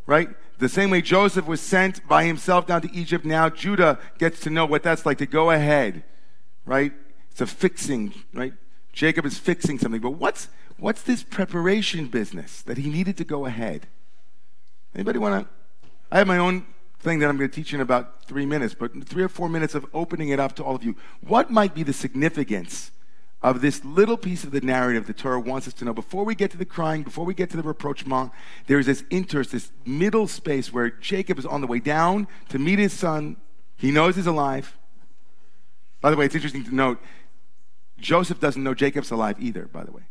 right? 0.05 0.29
The 0.59 0.69
same 0.69 0.89
way 0.89 1.01
Joseph 1.01 1.47
was 1.47 1.61
sent 1.61 2.07
by 2.07 2.25
himself 2.25 2.67
down 2.67 2.81
to 2.81 2.93
Egypt, 2.93 3.25
now 3.25 3.49
Judah 3.49 3.99
gets 4.17 4.39
to 4.41 4.49
know 4.49 4.65
what 4.65 4.83
that's 4.83 5.05
like 5.05 5.17
to 5.19 5.25
go 5.25 5.51
ahead, 5.51 6.03
right? 6.65 6.93
It's 7.31 7.41
a 7.41 7.47
fixing, 7.47 8.13
right? 8.33 8.53
Jacob 8.93 9.25
is 9.25 9.37
fixing 9.37 9.79
something. 9.79 10.01
But 10.01 10.11
what's, 10.11 10.47
what's 10.77 11.01
this 11.01 11.23
preparation 11.23 12.07
business 12.07 12.61
that 12.61 12.77
he 12.77 12.89
needed 12.89 13.17
to 13.17 13.25
go 13.25 13.45
ahead? 13.45 13.87
Anybody 14.93 15.19
want 15.19 15.43
to? 15.43 15.89
I 16.11 16.19
have 16.19 16.27
my 16.27 16.37
own 16.37 16.65
thing 17.05 17.19
that 17.19 17.29
I'm 17.29 17.37
going 17.37 17.49
to 17.49 17.55
teach 17.55 17.73
in 17.73 17.79
about 17.79 18.25
three 18.25 18.45
minutes, 18.45 18.73
but 18.73 19.07
three 19.07 19.23
or 19.23 19.29
four 19.29 19.47
minutes 19.47 19.75
of 19.75 19.85
opening 19.93 20.29
it 20.29 20.39
up 20.39 20.55
to 20.55 20.63
all 20.63 20.75
of 20.75 20.83
you. 20.83 20.95
What 21.21 21.51
might 21.51 21.73
be 21.73 21.83
the 21.83 21.93
significance 21.93 22.91
of 23.43 23.61
this 23.61 23.85
little 23.85 24.17
piece 24.17 24.43
of 24.43 24.49
the 24.49 24.59
narrative 24.59 25.05
the 25.05 25.13
Torah 25.13 25.39
wants 25.39 25.67
us 25.67 25.73
to 25.75 25.85
know? 25.85 25.93
Before 25.93 26.25
we 26.25 26.33
get 26.33 26.49
to 26.51 26.57
the 26.57 26.65
crying, 26.65 27.03
before 27.03 27.23
we 27.23 27.35
get 27.35 27.51
to 27.51 27.57
the 27.57 27.63
rapprochement, 27.63 28.31
there's 28.65 28.87
this 28.87 29.03
interest, 29.11 29.51
this 29.51 29.71
middle 29.85 30.27
space 30.27 30.73
where 30.73 30.89
Jacob 30.89 31.37
is 31.37 31.45
on 31.45 31.61
the 31.61 31.67
way 31.67 31.79
down 31.79 32.27
to 32.49 32.59
meet 32.59 32.79
his 32.79 32.91
son. 32.91 33.37
He 33.77 33.91
knows 33.91 34.15
he's 34.15 34.27
alive. 34.27 34.75
By 36.01 36.09
the 36.09 36.17
way, 36.17 36.25
it's 36.25 36.35
interesting 36.35 36.65
to 36.65 36.75
note 36.75 36.99
Joseph 37.99 38.39
doesn't 38.39 38.63
know 38.63 38.73
Jacob's 38.73 39.11
alive 39.11 39.37
either, 39.39 39.67
by 39.67 39.83
the 39.83 39.91
way. 39.91 40.03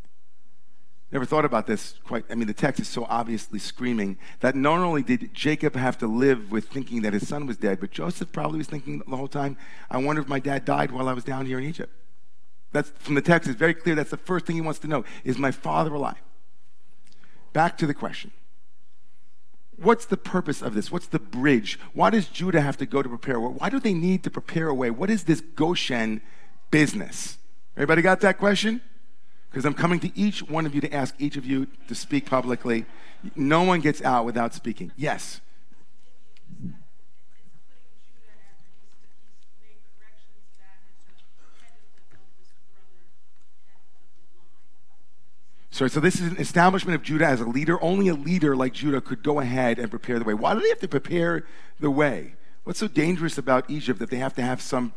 Never 1.14 1.24
thought 1.24 1.44
about 1.44 1.68
this 1.68 1.94
quite. 2.02 2.24
I 2.28 2.34
mean, 2.34 2.48
the 2.48 2.52
text 2.52 2.80
is 2.80 2.88
so 2.88 3.06
obviously 3.08 3.60
screaming 3.60 4.18
that 4.40 4.56
not 4.56 4.80
only 4.80 5.04
did 5.04 5.32
Jacob 5.32 5.76
have 5.76 5.96
to 5.98 6.08
live 6.08 6.50
with 6.50 6.66
thinking 6.66 7.02
that 7.02 7.12
his 7.12 7.28
son 7.28 7.46
was 7.46 7.56
dead, 7.56 7.78
but 7.78 7.92
Joseph 7.92 8.32
probably 8.32 8.58
was 8.58 8.66
thinking 8.66 9.00
the 9.06 9.16
whole 9.16 9.28
time, 9.28 9.56
I 9.88 9.98
wonder 9.98 10.20
if 10.20 10.26
my 10.26 10.40
dad 10.40 10.64
died 10.64 10.90
while 10.90 11.08
I 11.08 11.12
was 11.12 11.22
down 11.22 11.46
here 11.46 11.56
in 11.56 11.64
Egypt. 11.64 11.94
That's 12.72 12.90
from 12.98 13.14
the 13.14 13.22
text, 13.22 13.48
it's 13.48 13.56
very 13.56 13.74
clear 13.74 13.94
that's 13.94 14.10
the 14.10 14.16
first 14.16 14.44
thing 14.44 14.56
he 14.56 14.60
wants 14.60 14.80
to 14.80 14.88
know. 14.88 15.04
Is 15.22 15.38
my 15.38 15.52
father 15.52 15.94
alive? 15.94 16.20
Back 17.52 17.78
to 17.78 17.86
the 17.86 17.94
question. 17.94 18.32
What's 19.76 20.06
the 20.06 20.16
purpose 20.16 20.62
of 20.62 20.74
this? 20.74 20.90
What's 20.90 21.06
the 21.06 21.20
bridge? 21.20 21.78
Why 21.92 22.10
does 22.10 22.26
Judah 22.26 22.60
have 22.60 22.76
to 22.78 22.86
go 22.86 23.02
to 23.02 23.08
prepare? 23.08 23.38
Why 23.38 23.70
do 23.70 23.78
they 23.78 23.94
need 23.94 24.24
to 24.24 24.32
prepare 24.32 24.66
a 24.66 24.74
way? 24.74 24.90
What 24.90 25.10
is 25.10 25.22
this 25.22 25.40
Goshen 25.40 26.22
business? 26.72 27.38
Everybody 27.76 28.02
got 28.02 28.20
that 28.22 28.38
question? 28.38 28.80
Because 29.54 29.64
I'm 29.64 29.74
coming 29.74 30.00
to 30.00 30.10
each 30.18 30.42
one 30.42 30.66
of 30.66 30.74
you 30.74 30.80
to 30.80 30.92
ask 30.92 31.14
each 31.20 31.36
of 31.36 31.46
you 31.46 31.68
to 31.86 31.94
speak 31.94 32.26
publicly. 32.26 32.86
No 33.36 33.62
one 33.62 33.80
gets 33.80 34.02
out 34.02 34.24
without 34.24 34.52
speaking. 34.52 34.90
Yes. 34.96 35.40
Sorry, 45.70 45.88
so 45.88 46.00
this 46.00 46.16
is 46.16 46.32
an 46.32 46.36
establishment 46.38 46.96
of 46.96 47.04
Judah 47.04 47.26
as 47.26 47.40
a 47.40 47.44
leader. 47.44 47.80
Only 47.80 48.08
a 48.08 48.14
leader 48.14 48.56
like 48.56 48.72
Judah 48.72 49.00
could 49.00 49.22
go 49.22 49.38
ahead 49.38 49.78
and 49.78 49.88
prepare 49.88 50.18
the 50.18 50.24
way. 50.24 50.34
Why 50.34 50.54
do 50.54 50.60
they 50.60 50.68
have 50.68 50.80
to 50.80 50.88
prepare 50.88 51.46
the 51.78 51.92
way? 51.92 52.34
What's 52.64 52.80
so 52.80 52.88
dangerous 52.88 53.38
about 53.38 53.70
Egypt 53.70 54.00
that 54.00 54.10
they 54.10 54.16
have 54.16 54.34
to 54.34 54.42
have 54.42 54.60
some 54.60 54.94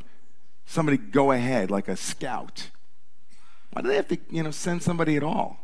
somebody 0.65 0.97
go 0.97 1.31
ahead 1.31 1.69
like 1.69 1.87
a 1.87 1.95
scout? 1.95 2.71
Why 3.77 3.81
do 3.81 3.89
they 3.89 3.96
have 3.98 4.07
to, 4.07 4.17
you 4.31 4.41
know, 4.41 4.50
send 4.50 4.81
somebody 4.81 5.17
at 5.17 5.22
all? 5.22 5.60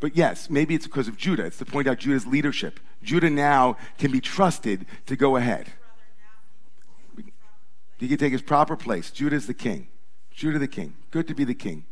But 0.00 0.16
yes, 0.16 0.48
maybe 0.48 0.74
it's 0.74 0.86
because 0.86 1.08
of 1.08 1.18
Judah. 1.18 1.44
It's 1.44 1.58
to 1.58 1.66
point 1.66 1.86
out 1.86 1.98
Judah's 1.98 2.26
leadership. 2.26 2.80
Judah 3.02 3.28
now 3.28 3.76
can 3.98 4.10
be 4.10 4.18
trusted 4.18 4.86
to 5.04 5.14
go 5.14 5.36
ahead. 5.36 5.70
He 7.98 8.08
can 8.08 8.16
take 8.16 8.32
his 8.32 8.40
proper 8.40 8.78
place. 8.78 9.10
Judah's 9.10 9.46
the 9.46 9.52
king. 9.52 9.88
Judah 10.30 10.58
the 10.58 10.66
king. 10.66 10.94
Good 11.10 11.28
to 11.28 11.34
be 11.34 11.44
the 11.44 11.54
king. 11.54 11.84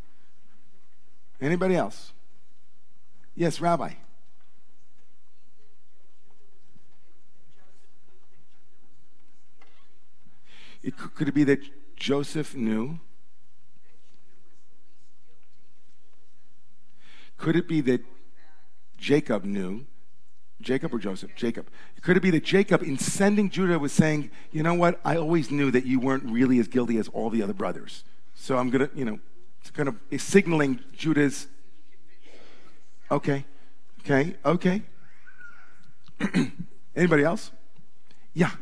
Anybody 1.39 1.77
else? 1.77 2.15
Yes, 3.35 3.61
Rabbi. 3.61 3.93
It, 10.83 10.95
could 10.97 11.29
it 11.29 11.35
be 11.35 11.45
that 11.45 11.61
Joseph 11.95 12.55
knew 12.55 13.01
Could 17.43 17.57
it 17.57 17.67
be 17.67 17.81
that 17.81 18.05
Jacob 18.97 19.45
knew? 19.45 19.85
Jacob 20.61 20.95
or 20.95 21.01
Joseph? 21.01 21.35
Jacob. 21.35 21.69
Could 22.01 22.17
it 22.17 22.21
be 22.21 22.31
that 22.31 22.45
Jacob, 22.45 22.85
in 22.85 22.97
sending 22.97 23.51
Judah, 23.51 23.81
was 23.81 23.93
saying, 23.93 24.31
you 24.53 24.63
know 24.63 24.75
what? 24.75 25.01
I 25.05 25.17
always 25.17 25.51
knew 25.51 25.73
that 25.73 25.85
you 25.85 25.99
weren't 25.99 26.23
really 26.25 26.61
as 26.61 26.69
guilty 26.69 26.99
as 26.99 27.09
all 27.09 27.31
the 27.31 27.43
other 27.43 27.53
brothers. 27.53 28.05
So 28.37 28.59
I'm 28.59 28.71
going 28.71 28.89
to, 28.89 28.97
you 28.97 29.05
know, 29.05 29.19
it's 29.61 29.73
kind 29.73 29.89
of 29.89 29.97
signaling 30.23 30.79
Judah's. 30.97 31.49
Okay. 33.11 33.45
Okay. 34.05 34.37
Okay. 34.45 34.83
Anybody 36.95 37.25
else? 37.25 37.51
Yeah. 38.35 38.53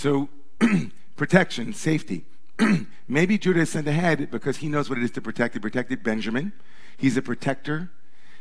So, 0.00 0.30
protection, 1.16 1.74
safety. 1.74 2.24
Maybe 3.06 3.36
Judah 3.36 3.66
sent 3.66 3.86
ahead 3.86 4.30
because 4.30 4.56
he 4.56 4.68
knows 4.70 4.88
what 4.88 4.96
it 4.96 5.04
is 5.04 5.10
to 5.10 5.20
protect. 5.20 5.52
He 5.52 5.60
protected 5.60 6.02
Benjamin. 6.02 6.54
He's 6.96 7.18
a 7.18 7.22
protector. 7.22 7.90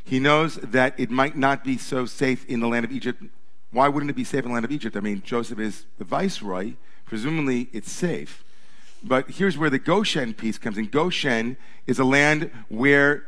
He 0.01 0.22
knows 0.22 0.56
that 0.56 0.98
it 0.98 1.10
might 1.10 1.36
not 1.36 1.66
be 1.66 1.78
so 1.78 2.06
safe 2.06 2.46
in 2.46 2.62
the 2.62 2.68
land 2.70 2.86
of 2.86 2.94
Egypt. 2.94 3.22
Why 3.72 3.89
wouldn't 3.89 4.10
it 4.10 4.16
be 4.16 4.24
safe 4.24 4.46
in 4.46 4.51
the 4.51 4.54
land 4.54 4.63
of 4.63 4.72
Egypt? 4.72 4.96
I 4.96 5.01
mean, 5.01 5.22
Joseph 5.22 5.60
is 5.60 5.86
the 5.98 6.06
viceroy. 6.06 6.75
Presumably, 7.06 7.68
it's 7.74 7.92
safe. 7.92 8.42
But 9.04 9.30
here's 9.32 9.58
where 9.58 9.70
the 9.70 9.80
Goshen 9.80 10.34
piece 10.34 10.58
comes 10.58 10.78
in. 10.78 10.86
Goshen 10.86 11.58
is 11.88 12.00
a 12.00 12.06
land 12.06 12.51
where, 12.70 13.25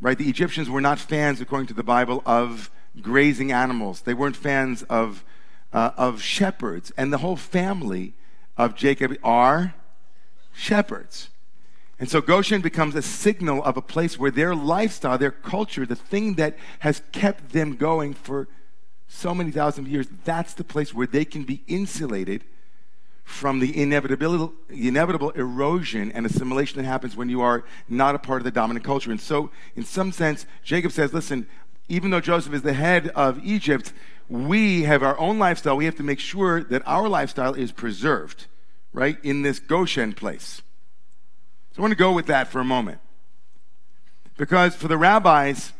right, 0.00 0.16
the 0.16 0.30
Egyptians 0.30 0.70
were 0.70 0.80
not 0.80 0.98
fans, 0.98 1.42
according 1.42 1.66
to 1.66 1.74
the 1.74 1.84
Bible, 1.84 2.22
of 2.24 2.70
grazing 3.02 3.52
animals. 3.52 4.00
They 4.00 4.14
weren't 4.14 4.34
fans 4.34 4.82
of 4.84 5.22
uh, 5.76 5.90
of 5.98 6.22
shepherds, 6.22 6.90
and 6.96 7.12
the 7.12 7.18
whole 7.18 7.36
family 7.36 8.14
of 8.56 8.74
Jacob 8.74 9.14
are 9.22 9.74
shepherds. 10.54 11.28
And 12.00 12.08
so 12.08 12.22
Goshen 12.22 12.62
becomes 12.62 12.94
a 12.94 13.02
signal 13.02 13.62
of 13.62 13.76
a 13.76 13.82
place 13.82 14.18
where 14.18 14.30
their 14.30 14.54
lifestyle, 14.54 15.18
their 15.18 15.30
culture, 15.30 15.84
the 15.84 15.94
thing 15.94 16.34
that 16.36 16.56
has 16.78 17.02
kept 17.12 17.52
them 17.52 17.76
going 17.76 18.14
for 18.14 18.48
so 19.06 19.34
many 19.34 19.50
thousand 19.50 19.88
years, 19.88 20.06
that's 20.24 20.54
the 20.54 20.64
place 20.64 20.94
where 20.94 21.06
they 21.06 21.26
can 21.26 21.44
be 21.44 21.62
insulated 21.66 22.44
from 23.22 23.58
the 23.58 23.78
inevitable, 23.78 24.54
inevitable 24.70 25.30
erosion 25.30 26.10
and 26.12 26.24
assimilation 26.24 26.80
that 26.80 26.88
happens 26.88 27.16
when 27.16 27.28
you 27.28 27.42
are 27.42 27.64
not 27.86 28.14
a 28.14 28.18
part 28.18 28.40
of 28.40 28.44
the 28.44 28.50
dominant 28.50 28.84
culture. 28.84 29.10
And 29.10 29.20
so, 29.20 29.50
in 29.74 29.84
some 29.84 30.10
sense, 30.10 30.46
Jacob 30.64 30.92
says, 30.92 31.12
listen, 31.12 31.46
even 31.88 32.10
though 32.10 32.20
Joseph 32.20 32.54
is 32.54 32.62
the 32.62 32.72
head 32.72 33.08
of 33.08 33.44
Egypt, 33.44 33.92
we 34.28 34.82
have 34.82 35.02
our 35.02 35.18
own 35.18 35.38
lifestyle. 35.38 35.76
We 35.76 35.84
have 35.84 35.96
to 35.96 36.02
make 36.02 36.20
sure 36.20 36.62
that 36.64 36.82
our 36.86 37.08
lifestyle 37.08 37.54
is 37.54 37.72
preserved, 37.72 38.46
right, 38.92 39.18
in 39.22 39.42
this 39.42 39.58
Goshen 39.58 40.12
place. 40.12 40.62
So 41.72 41.78
I 41.78 41.82
want 41.82 41.92
to 41.92 41.96
go 41.96 42.12
with 42.12 42.26
that 42.26 42.48
for 42.48 42.60
a 42.60 42.64
moment. 42.64 42.98
Because 44.36 44.74
for 44.74 44.88
the 44.88 44.98
rabbis, 44.98 45.72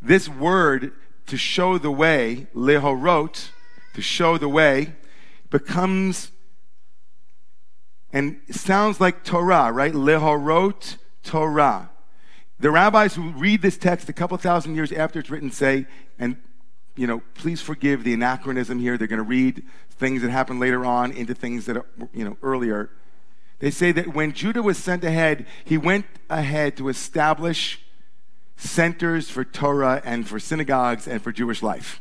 this 0.00 0.28
word 0.28 0.92
to 1.26 1.36
show 1.36 1.78
the 1.78 1.90
way, 1.90 2.46
lehorot, 2.54 3.48
to 3.94 4.02
show 4.02 4.38
the 4.38 4.48
way, 4.48 4.94
becomes 5.50 6.30
and 8.10 8.40
sounds 8.50 9.00
like 9.00 9.22
Torah, 9.24 9.70
right? 9.70 9.92
Lehorot 9.92 10.96
Torah. 11.22 11.90
The 12.58 12.70
rabbis 12.70 13.14
who 13.14 13.30
read 13.30 13.62
this 13.62 13.76
text 13.76 14.08
a 14.08 14.12
couple 14.12 14.36
thousand 14.38 14.74
years 14.74 14.90
after 14.92 15.20
it's 15.20 15.30
written 15.30 15.50
say, 15.50 15.86
and 16.18 16.36
you 16.98 17.06
know, 17.06 17.22
please 17.34 17.60
forgive 17.60 18.02
the 18.02 18.12
anachronism 18.12 18.80
here. 18.80 18.98
They're 18.98 19.06
going 19.06 19.18
to 19.18 19.22
read 19.22 19.62
things 19.90 20.22
that 20.22 20.30
happened 20.30 20.58
later 20.58 20.84
on 20.84 21.12
into 21.12 21.32
things 21.32 21.66
that 21.66 21.76
are, 21.76 21.86
you 22.12 22.24
know, 22.24 22.36
earlier. 22.42 22.90
They 23.60 23.70
say 23.70 23.92
that 23.92 24.14
when 24.14 24.32
Judah 24.32 24.62
was 24.62 24.78
sent 24.78 25.04
ahead, 25.04 25.46
he 25.64 25.78
went 25.78 26.06
ahead 26.28 26.76
to 26.76 26.88
establish 26.88 27.80
centers 28.56 29.30
for 29.30 29.44
Torah 29.44 30.02
and 30.04 30.26
for 30.28 30.40
synagogues 30.40 31.06
and 31.06 31.22
for 31.22 31.30
Jewish 31.32 31.62
life. 31.62 32.00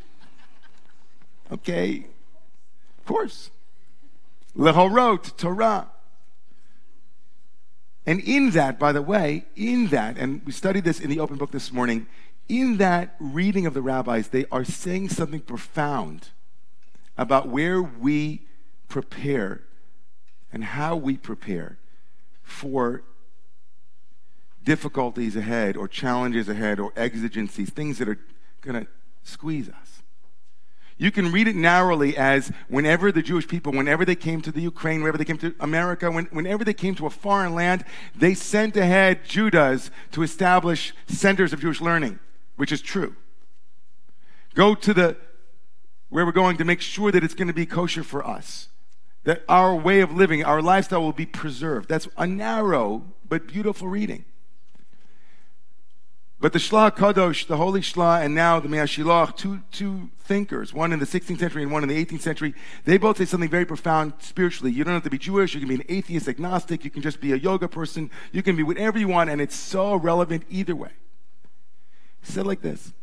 Okay, 1.52 2.08
of 2.98 3.06
course. 3.06 3.52
Lehorot, 4.58 5.38
Torah. 5.38 5.90
And 8.08 8.20
in 8.22 8.52
that, 8.52 8.80
by 8.80 8.92
the 8.92 9.02
way, 9.02 9.46
in 9.56 9.88
that, 9.88 10.18
and 10.18 10.42
we 10.46 10.52
studied 10.52 10.84
this 10.84 11.00
in 11.00 11.10
the 11.10 11.20
open 11.20 11.38
book 11.38 11.52
this 11.52 11.72
morning, 11.72 12.08
in 12.50 12.78
that 12.78 13.16
reading 13.20 13.66
of 13.66 13.74
the 13.74 13.82
rabbis, 13.82 14.30
they 14.30 14.46
are 14.52 14.64
saying 14.64 15.10
something 15.10 15.42
profound 15.42 16.30
about 17.18 17.50
where 17.50 17.82
we 17.82 18.42
prepare 18.88 19.62
and 20.52 20.64
how 20.64 20.96
we 20.96 21.18
prepare 21.18 21.78
for 22.42 23.04
difficulties 24.64 25.36
ahead 25.36 25.76
or 25.78 25.88
challenges 25.88 26.50
ahead 26.50 26.80
or 26.80 26.92
exigencies, 26.96 27.70
things 27.70 27.98
that 27.98 28.08
are 28.08 28.20
going 28.62 28.86
to 28.86 28.90
squeeze 29.24 29.70
us. 29.70 30.04
You 30.98 31.12
can 31.12 31.32
read 31.32 31.48
it 31.48 31.56
narrowly 31.56 32.18
as 32.18 32.52
whenever 32.68 33.12
the 33.12 33.22
Jewish 33.22 33.48
people, 33.48 33.72
whenever 33.72 34.04
they 34.04 34.16
came 34.16 34.42
to 34.42 34.52
the 34.52 34.62
Ukraine, 34.62 35.02
whenever 35.02 35.18
they 35.18 35.26
came 35.26 35.38
to 35.38 35.54
America, 35.60 36.10
when, 36.10 36.26
whenever 36.26 36.64
they 36.64 36.74
came 36.74 36.96
to 36.96 37.06
a 37.06 37.12
foreign 37.12 37.54
land, 37.54 37.86
they 38.16 38.34
sent 38.34 38.76
ahead 38.76 39.24
Judahs 39.24 39.92
to 40.12 40.24
establish 40.24 40.94
centers 41.08 41.54
of 41.54 41.62
Jewish 41.62 41.82
learning, 41.82 42.20
which 42.58 42.72
is 42.72 42.82
true. 42.82 43.16
Go 44.54 44.76
to 44.76 44.94
the 44.94 45.16
where 46.10 46.26
we're 46.26 46.32
going 46.32 46.58
to 46.58 46.66
make 46.66 46.82
sure 46.82 47.12
that 47.12 47.24
it's 47.24 47.34
going 47.34 47.48
to 47.48 47.54
be 47.54 47.66
kosher 47.66 48.04
for 48.04 48.26
us, 48.26 48.70
that 49.24 49.44
our 49.50 49.76
way 49.76 50.00
of 50.00 50.12
living, 50.12 50.44
our 50.44 50.62
lifestyle 50.62 51.02
will 51.02 51.12
be 51.12 51.26
preserved. 51.26 51.90
That's 51.90 52.08
a 52.18 52.26
narrow 52.26 53.04
but 53.28 53.48
beautiful 53.48 53.88
reading. 53.88 54.24
But 56.40 56.54
the 56.54 56.60
Shla 56.60 56.96
Kadosh, 56.96 57.48
the 57.48 57.58
Holy 57.58 57.82
Shla, 57.82 58.24
and 58.24 58.36
now 58.36 58.60
the 58.60 58.70
Mea 58.70 58.86
Shiloach, 58.86 59.36
two, 59.36 59.62
two 59.72 60.12
thinkers, 60.20 60.72
one 60.72 60.94
in 60.94 61.00
the 61.00 61.06
16th 61.06 61.40
century 61.40 61.64
and 61.64 61.72
one 61.72 61.82
in 61.82 61.90
the 61.90 62.06
18th 62.06 62.22
century, 62.22 62.54
they 62.86 62.98
both 62.98 63.18
say 63.18 63.26
something 63.26 63.50
very 63.50 63.66
profound 63.66 64.14
spiritually. 64.20 64.72
You 64.72 64.84
don't 64.84 64.94
have 64.94 65.04
to 65.04 65.10
be 65.10 65.18
Jewish, 65.18 65.56
you 65.56 65.60
can 65.60 65.70
be 65.70 65.76
an 65.76 65.86
atheist, 65.90 66.28
agnostic, 66.28 66.86
you 66.86 66.92
can 66.92 67.02
just 67.02 67.20
be 67.20 67.32
a 67.34 67.38
yoga 67.38 67.68
person, 67.68 68.12
you 68.32 68.44
can 68.44 68.56
be 68.56 68.62
whatever 68.62 69.00
you 69.00 69.08
want, 69.08 69.32
and 69.32 69.42
it's 69.42 69.56
so 69.56 69.96
relevant 69.96 70.44
either 70.48 70.76
way. 70.76 70.92
Said 72.28 72.46
like 72.46 72.62
this 72.62 72.94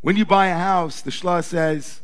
When 0.00 0.16
you 0.16 0.24
buy 0.24 0.46
a 0.46 0.58
house, 0.58 1.00
the 1.02 1.10
Shla 1.10 1.44
says, 1.44 2.00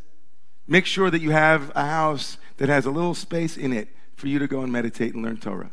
make 0.68 0.86
sure 0.86 1.10
that 1.10 1.20
you 1.20 1.30
have 1.30 1.72
a 1.74 1.86
house 1.86 2.38
that 2.58 2.68
has 2.68 2.86
a 2.86 2.90
little 2.90 3.14
space 3.14 3.56
in 3.56 3.72
it 3.72 3.88
for 4.14 4.28
you 4.28 4.38
to 4.38 4.46
go 4.46 4.60
and 4.60 4.70
meditate 4.70 5.14
and 5.14 5.24
learn 5.24 5.38
Torah. 5.38 5.70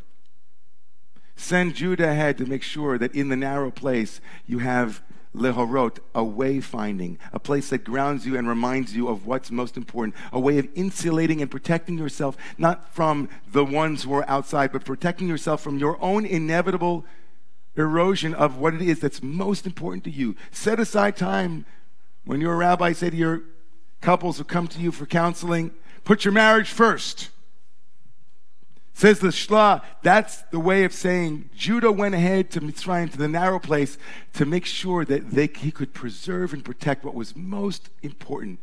Send 1.36 1.76
Judah 1.76 2.10
ahead 2.10 2.38
to 2.38 2.46
make 2.46 2.62
sure 2.62 2.98
that 2.98 3.14
in 3.14 3.28
the 3.28 3.36
narrow 3.36 3.70
place 3.70 4.20
you 4.46 4.58
have 4.58 5.02
lehorot, 5.36 5.98
a 6.14 6.22
wayfinding, 6.22 7.18
a 7.32 7.38
place 7.38 7.68
that 7.68 7.84
grounds 7.84 8.26
you 8.26 8.36
and 8.36 8.48
reminds 8.48 8.96
you 8.96 9.08
of 9.08 9.26
what's 9.26 9.50
most 9.50 9.76
important, 9.76 10.16
a 10.32 10.40
way 10.40 10.58
of 10.58 10.66
insulating 10.74 11.40
and 11.42 11.50
protecting 11.50 11.98
yourself, 11.98 12.36
not 12.56 12.92
from 12.92 13.28
the 13.52 13.64
ones 13.64 14.02
who 14.02 14.14
are 14.14 14.28
outside, 14.28 14.72
but 14.72 14.84
protecting 14.84 15.28
yourself 15.28 15.60
from 15.60 15.78
your 15.78 16.02
own 16.02 16.24
inevitable 16.24 17.04
erosion 17.78 18.34
of 18.34 18.58
what 18.58 18.74
it 18.74 18.82
is 18.82 19.00
that's 19.00 19.22
most 19.22 19.64
important 19.64 20.04
to 20.04 20.10
you. 20.10 20.36
Set 20.50 20.80
aside 20.80 21.16
time 21.16 21.64
when 22.24 22.40
you're 22.40 22.52
a 22.52 22.56
rabbi, 22.56 22.92
say 22.92 23.10
to 23.10 23.16
your 23.16 23.42
couples 24.00 24.38
who 24.38 24.44
come 24.44 24.68
to 24.68 24.80
you 24.80 24.92
for 24.92 25.06
counseling, 25.06 25.70
put 26.04 26.24
your 26.24 26.32
marriage 26.32 26.68
first. 26.68 27.30
Says 28.92 29.20
the 29.20 29.28
Shla, 29.28 29.82
that's 30.02 30.42
the 30.50 30.58
way 30.58 30.82
of 30.82 30.92
saying 30.92 31.50
Judah 31.54 31.92
went 31.92 32.16
ahead 32.16 32.50
to 32.50 32.60
Mitzrayim, 32.60 33.12
to 33.12 33.18
the 33.18 33.28
narrow 33.28 33.60
place, 33.60 33.96
to 34.34 34.44
make 34.44 34.66
sure 34.66 35.04
that 35.04 35.30
they, 35.30 35.46
he 35.46 35.70
could 35.70 35.94
preserve 35.94 36.52
and 36.52 36.64
protect 36.64 37.04
what 37.04 37.14
was 37.14 37.36
most 37.36 37.90
important 38.02 38.58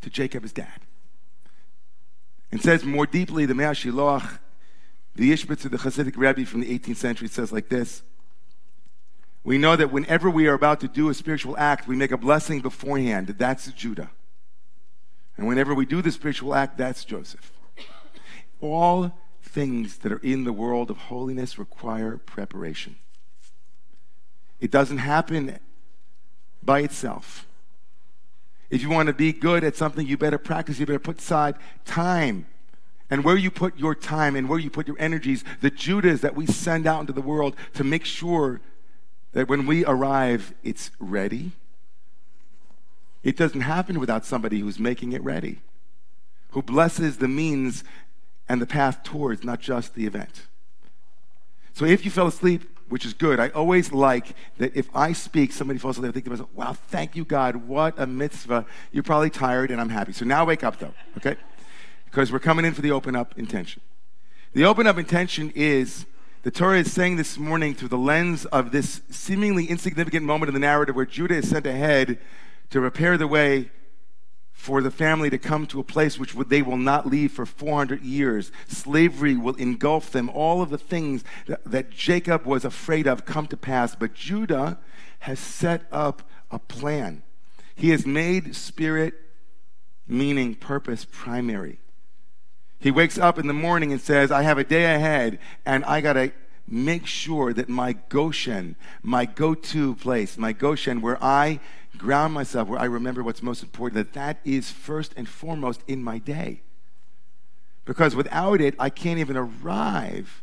to 0.00 0.10
Jacob, 0.10 0.42
his 0.42 0.52
dad. 0.52 0.80
And 2.50 2.60
says 2.60 2.84
more 2.84 3.06
deeply, 3.06 3.46
the 3.46 3.54
Mea 3.54 3.66
Shiloach, 3.66 4.40
the 5.14 5.32
Ishbitz 5.32 5.64
of 5.64 5.70
the 5.70 5.78
Hasidic 5.78 6.16
Rebbe 6.16 6.44
from 6.44 6.60
the 6.60 6.78
18th 6.78 6.96
century 6.96 7.28
says 7.28 7.52
like 7.52 7.68
this. 7.68 8.02
We 9.46 9.58
know 9.58 9.76
that 9.76 9.92
whenever 9.92 10.28
we 10.28 10.48
are 10.48 10.54
about 10.54 10.80
to 10.80 10.88
do 10.88 11.08
a 11.08 11.14
spiritual 11.14 11.56
act, 11.56 11.86
we 11.86 11.94
make 11.94 12.10
a 12.10 12.16
blessing 12.16 12.60
beforehand. 12.60 13.28
That's 13.38 13.70
Judah. 13.70 14.10
And 15.36 15.46
whenever 15.46 15.72
we 15.72 15.86
do 15.86 16.02
the 16.02 16.10
spiritual 16.10 16.52
act, 16.52 16.76
that's 16.76 17.04
Joseph. 17.04 17.52
All 18.60 19.16
things 19.40 19.98
that 19.98 20.10
are 20.10 20.18
in 20.18 20.42
the 20.42 20.52
world 20.52 20.90
of 20.90 20.96
holiness 20.96 21.60
require 21.60 22.16
preparation. 22.16 22.96
It 24.58 24.72
doesn't 24.72 24.98
happen 24.98 25.60
by 26.60 26.80
itself. 26.80 27.46
If 28.68 28.82
you 28.82 28.90
want 28.90 29.06
to 29.06 29.12
be 29.12 29.32
good 29.32 29.62
at 29.62 29.76
something, 29.76 30.04
you 30.04 30.16
better 30.16 30.38
practice, 30.38 30.80
you 30.80 30.86
better 30.86 30.98
put 30.98 31.20
aside 31.20 31.54
time. 31.84 32.48
And 33.08 33.22
where 33.22 33.36
you 33.36 33.52
put 33.52 33.78
your 33.78 33.94
time 33.94 34.34
and 34.34 34.48
where 34.48 34.58
you 34.58 34.70
put 34.70 34.88
your 34.88 34.98
energies, 34.98 35.44
the 35.60 35.70
Judahs 35.70 36.22
that 36.22 36.34
we 36.34 36.46
send 36.46 36.84
out 36.84 37.02
into 37.02 37.12
the 37.12 37.22
world 37.22 37.54
to 37.74 37.84
make 37.84 38.04
sure 38.04 38.60
that 39.36 39.50
when 39.50 39.66
we 39.66 39.84
arrive, 39.84 40.54
it's 40.64 40.90
ready. 40.98 41.52
It 43.22 43.36
doesn't 43.36 43.60
happen 43.60 44.00
without 44.00 44.24
somebody 44.24 44.60
who's 44.60 44.78
making 44.78 45.12
it 45.12 45.22
ready, 45.22 45.60
who 46.52 46.62
blesses 46.62 47.18
the 47.18 47.28
means 47.28 47.84
and 48.48 48.62
the 48.62 48.66
path 48.66 49.02
towards, 49.02 49.44
not 49.44 49.60
just 49.60 49.94
the 49.94 50.06
event. 50.06 50.46
So 51.74 51.84
if 51.84 52.02
you 52.06 52.10
fell 52.10 52.28
asleep, 52.28 52.78
which 52.88 53.04
is 53.04 53.12
good, 53.12 53.38
I 53.38 53.50
always 53.50 53.92
like 53.92 54.34
that 54.56 54.74
if 54.74 54.88
I 54.96 55.12
speak, 55.12 55.52
somebody 55.52 55.78
falls 55.78 55.98
asleep, 55.98 56.08
I 56.08 56.12
think 56.12 56.24
to 56.24 56.30
myself, 56.30 56.48
wow, 56.54 56.72
thank 56.72 57.14
you, 57.14 57.26
God. 57.26 57.56
What 57.56 57.92
a 57.98 58.06
mitzvah. 58.06 58.64
You're 58.90 59.02
probably 59.02 59.28
tired, 59.28 59.70
and 59.70 59.82
I'm 59.82 59.90
happy. 59.90 60.14
So 60.14 60.24
now 60.24 60.46
wake 60.46 60.64
up, 60.64 60.78
though, 60.78 60.94
okay? 61.18 61.36
Because 62.06 62.32
we're 62.32 62.38
coming 62.38 62.64
in 62.64 62.72
for 62.72 62.80
the 62.80 62.92
open 62.92 63.14
up 63.14 63.38
intention. 63.38 63.82
The 64.54 64.64
open 64.64 64.86
up 64.86 64.96
intention 64.96 65.52
is 65.54 66.06
the 66.46 66.52
Torah 66.52 66.78
is 66.78 66.92
saying 66.92 67.16
this 67.16 67.38
morning 67.38 67.74
through 67.74 67.88
the 67.88 67.98
lens 67.98 68.44
of 68.44 68.70
this 68.70 69.00
seemingly 69.10 69.66
insignificant 69.66 70.24
moment 70.24 70.46
in 70.48 70.54
the 70.54 70.60
narrative 70.60 70.94
where 70.94 71.04
Judah 71.04 71.34
is 71.34 71.50
sent 71.50 71.66
ahead 71.66 72.20
to 72.70 72.80
prepare 72.80 73.18
the 73.18 73.26
way 73.26 73.72
for 74.52 74.80
the 74.80 74.92
family 74.92 75.28
to 75.28 75.38
come 75.38 75.66
to 75.66 75.80
a 75.80 75.82
place 75.82 76.20
which 76.20 76.34
they 76.34 76.62
will 76.62 76.76
not 76.76 77.04
leave 77.04 77.32
for 77.32 77.46
400 77.46 78.00
years. 78.02 78.52
Slavery 78.68 79.36
will 79.36 79.56
engulf 79.56 80.12
them. 80.12 80.30
All 80.30 80.62
of 80.62 80.70
the 80.70 80.78
things 80.78 81.24
that, 81.48 81.64
that 81.64 81.90
Jacob 81.90 82.46
was 82.46 82.64
afraid 82.64 83.08
of 83.08 83.24
come 83.24 83.48
to 83.48 83.56
pass. 83.56 83.96
But 83.96 84.14
Judah 84.14 84.78
has 85.18 85.40
set 85.40 85.82
up 85.90 86.22
a 86.52 86.60
plan. 86.60 87.24
He 87.74 87.90
has 87.90 88.06
made 88.06 88.54
spirit, 88.54 89.14
meaning 90.06 90.54
purpose, 90.54 91.08
primary. 91.10 91.80
He 92.78 92.90
wakes 92.90 93.18
up 93.18 93.38
in 93.38 93.46
the 93.46 93.52
morning 93.52 93.92
and 93.92 94.00
says, 94.00 94.30
I 94.30 94.42
have 94.42 94.58
a 94.58 94.64
day 94.64 94.94
ahead, 94.94 95.38
and 95.64 95.84
I 95.84 96.00
got 96.00 96.14
to 96.14 96.32
make 96.68 97.06
sure 97.06 97.52
that 97.52 97.68
my 97.68 97.92
Goshen, 98.08 98.76
my 99.02 99.24
go 99.24 99.54
to 99.54 99.94
place, 99.94 100.36
my 100.36 100.52
Goshen, 100.52 101.00
where 101.00 101.22
I 101.22 101.60
ground 101.96 102.34
myself, 102.34 102.68
where 102.68 102.78
I 102.78 102.84
remember 102.84 103.22
what's 103.22 103.42
most 103.42 103.62
important, 103.62 103.94
that 103.94 104.12
that 104.12 104.40
is 104.44 104.70
first 104.70 105.14
and 105.16 105.28
foremost 105.28 105.82
in 105.86 106.02
my 106.02 106.18
day. 106.18 106.60
Because 107.84 108.14
without 108.16 108.60
it, 108.60 108.74
I 108.78 108.90
can't 108.90 109.20
even 109.20 109.36
arrive 109.36 110.42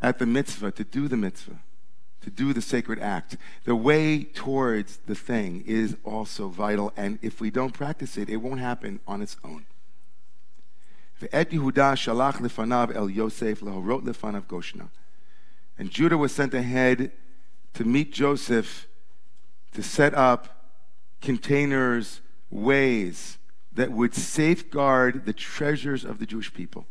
at 0.00 0.18
the 0.18 0.26
mitzvah, 0.26 0.70
to 0.72 0.84
do 0.84 1.08
the 1.08 1.16
mitzvah, 1.16 1.58
to 2.22 2.30
do 2.30 2.52
the 2.52 2.62
sacred 2.62 2.98
act. 3.00 3.36
The 3.64 3.74
way 3.74 4.24
towards 4.24 4.98
the 5.06 5.14
thing 5.14 5.64
is 5.66 5.96
also 6.04 6.48
vital, 6.48 6.92
and 6.96 7.18
if 7.22 7.40
we 7.40 7.50
don't 7.50 7.72
practice 7.72 8.16
it, 8.16 8.30
it 8.30 8.36
won't 8.36 8.60
happen 8.60 9.00
on 9.06 9.20
its 9.20 9.36
own. 9.44 9.66
And 15.78 15.90
Judah 15.90 16.18
was 16.18 16.34
sent 16.34 16.54
ahead 16.54 17.12
to 17.74 17.84
meet 17.84 18.12
Joseph 18.12 18.86
to 19.72 19.82
set 19.82 20.14
up 20.14 20.72
containers, 21.20 22.20
ways 22.50 23.38
that 23.72 23.92
would 23.92 24.14
safeguard 24.14 25.26
the 25.26 25.32
treasures 25.32 26.04
of 26.04 26.18
the 26.18 26.26
Jewish 26.26 26.52
people, 26.52 26.86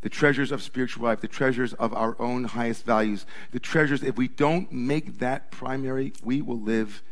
the 0.00 0.08
treasures 0.08 0.52
of 0.52 0.62
spiritual 0.62 1.04
life, 1.04 1.20
the 1.20 1.28
treasures 1.28 1.74
of 1.74 1.92
our 1.94 2.20
own 2.20 2.44
highest 2.44 2.84
values, 2.84 3.26
the 3.52 3.60
treasures, 3.60 4.02
if 4.02 4.16
we 4.16 4.28
don't 4.28 4.72
make 4.72 5.18
that 5.18 5.50
primary, 5.50 6.12
we 6.22 6.42
will 6.42 6.60
live 6.60 7.02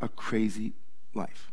a 0.00 0.08
crazy 0.08 0.72
life. 1.14 1.52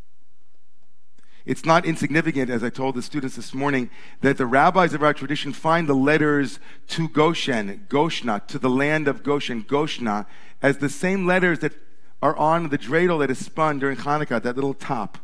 It's 1.45 1.65
not 1.65 1.85
insignificant, 1.85 2.49
as 2.49 2.63
I 2.63 2.69
told 2.69 2.95
the 2.95 3.01
students 3.01 3.35
this 3.35 3.53
morning, 3.53 3.89
that 4.21 4.37
the 4.37 4.45
rabbis 4.45 4.93
of 4.93 5.03
our 5.03 5.13
tradition 5.13 5.51
find 5.51 5.89
the 5.89 5.93
letters 5.93 6.59
to 6.89 7.09
Goshen, 7.09 7.85
Goshna, 7.89 8.47
to 8.47 8.57
the 8.57 8.69
land 8.69 9.09
of 9.09 9.23
Goshen, 9.23 9.63
Goshna, 9.63 10.25
as 10.61 10.77
the 10.77 10.89
same 10.89 11.25
letters 11.25 11.59
that 11.59 11.73
are 12.21 12.35
on 12.37 12.69
the 12.69 12.77
dreidel 12.77 13.19
that 13.19 13.29
is 13.29 13.43
spun 13.43 13.79
during 13.79 13.97
Hanukkah, 13.97 14.41
that 14.41 14.55
little 14.55 14.73
top. 14.73 15.17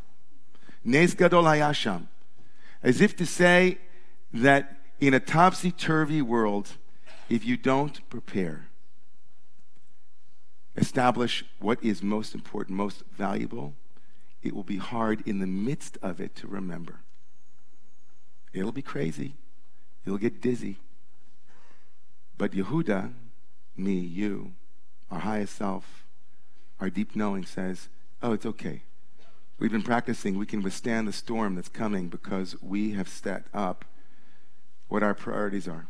Nes 0.83 1.13
Gadol 1.13 1.45
Haya 1.45 1.73
Sham. 1.73 2.09
As 2.83 2.99
if 2.99 3.15
to 3.15 3.25
say 3.25 3.77
that 4.33 4.77
in 4.99 5.13
a 5.13 5.19
topsy 5.21 5.71
turvy 5.71 6.21
world, 6.21 6.71
if 7.29 7.45
you 7.45 7.55
don't 7.55 8.07
prepare, 8.09 8.67
establish 10.75 11.45
what 11.59 11.81
is 11.81 12.03
most 12.03 12.35
important, 12.35 12.75
most 12.75 13.03
valuable, 13.17 13.73
it 14.41 14.55
will 14.55 14.63
be 14.63 14.77
hard 14.77 15.21
in 15.27 15.39
the 15.39 15.47
midst 15.47 15.97
of 16.01 16.19
it 16.19 16.35
to 16.37 16.47
remember. 16.47 17.01
It'll 18.53 18.71
be 18.71 18.81
crazy. 18.81 19.35
You'll 20.05 20.17
get 20.17 20.41
dizzy. 20.41 20.77
But 22.37 22.51
Yehuda, 22.51 23.13
me, 23.75 23.99
you, 23.99 24.53
our 25.11 25.19
highest 25.19 25.55
self, 25.55 26.05
our 26.79 26.89
deep 26.89 27.15
knowing 27.15 27.45
says, 27.45 27.89
oh, 28.21 28.31
it's 28.31 28.45
okay. 28.45 28.83
We've 29.59 29.71
been 29.71 29.83
practicing. 29.83 30.37
We 30.37 30.45
can 30.45 30.61
withstand 30.61 31.07
the 31.07 31.13
storm 31.13 31.55
that's 31.55 31.67
coming 31.67 32.07
because 32.07 32.55
we 32.61 32.91
have 32.91 33.09
set 33.09 33.45
up 33.53 33.83
what 34.87 35.03
our 35.03 35.13
priorities 35.13 35.67
are. 35.67 35.87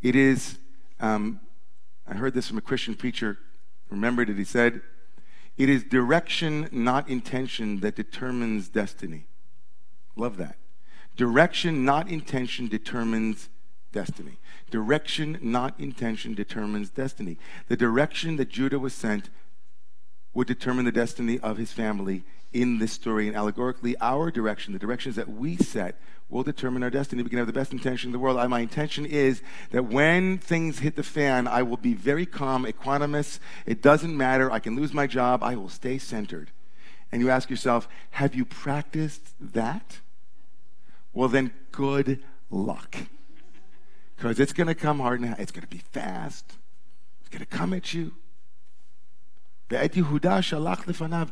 It 0.00 0.16
is, 0.16 0.58
um, 1.00 1.40
I 2.08 2.14
heard 2.14 2.32
this 2.32 2.48
from 2.48 2.56
a 2.56 2.62
Christian 2.62 2.94
preacher, 2.94 3.38
remembered 3.90 4.30
it. 4.30 4.38
He 4.38 4.44
said, 4.44 4.80
It 5.60 5.68
is 5.68 5.84
direction, 5.84 6.70
not 6.72 7.10
intention, 7.10 7.80
that 7.80 7.94
determines 7.94 8.70
destiny. 8.70 9.26
Love 10.16 10.38
that. 10.38 10.56
Direction, 11.18 11.84
not 11.84 12.08
intention, 12.08 12.66
determines 12.66 13.50
destiny. 13.92 14.38
Direction, 14.70 15.38
not 15.42 15.78
intention, 15.78 16.32
determines 16.32 16.88
destiny. 16.88 17.36
The 17.68 17.76
direction 17.76 18.36
that 18.36 18.48
Judah 18.48 18.78
was 18.78 18.94
sent 18.94 19.28
would 20.32 20.46
determine 20.46 20.86
the 20.86 20.92
destiny 20.92 21.38
of 21.40 21.58
his 21.58 21.74
family 21.74 22.24
in 22.52 22.78
this 22.78 22.92
story. 22.92 23.28
And 23.28 23.36
allegorically, 23.36 23.96
our 24.00 24.30
direction, 24.30 24.72
the 24.72 24.78
directions 24.78 25.16
that 25.16 25.28
we 25.28 25.56
set, 25.56 26.00
will 26.28 26.42
determine 26.42 26.82
our 26.82 26.90
destiny. 26.90 27.22
We 27.22 27.28
can 27.28 27.38
have 27.38 27.46
the 27.46 27.52
best 27.52 27.72
intention 27.72 28.08
in 28.08 28.12
the 28.12 28.18
world. 28.18 28.48
My 28.48 28.60
intention 28.60 29.04
is 29.04 29.42
that 29.72 29.86
when 29.86 30.38
things 30.38 30.78
hit 30.78 30.94
the 30.94 31.02
fan, 31.02 31.48
I 31.48 31.62
will 31.62 31.76
be 31.76 31.92
very 31.92 32.24
calm, 32.24 32.64
equanimous. 32.64 33.40
It 33.66 33.82
doesn't 33.82 34.16
matter. 34.16 34.50
I 34.50 34.60
can 34.60 34.76
lose 34.76 34.94
my 34.94 35.06
job. 35.08 35.42
I 35.42 35.56
will 35.56 35.68
stay 35.68 35.98
centered. 35.98 36.52
And 37.10 37.20
you 37.20 37.30
ask 37.30 37.50
yourself, 37.50 37.88
have 38.10 38.36
you 38.36 38.44
practiced 38.44 39.34
that? 39.40 39.98
Well, 41.12 41.28
then, 41.28 41.50
good 41.72 42.22
luck. 42.48 42.96
Because 44.16 44.38
it's 44.38 44.52
going 44.52 44.68
to 44.68 44.76
come 44.76 45.00
hard 45.00 45.20
now. 45.20 45.34
It's 45.36 45.50
going 45.50 45.62
to 45.62 45.68
be 45.68 45.82
fast. 45.90 46.52
It's 47.20 47.28
going 47.28 47.40
to 47.40 47.46
come 47.46 47.72
at 47.72 47.92
you. 47.92 48.12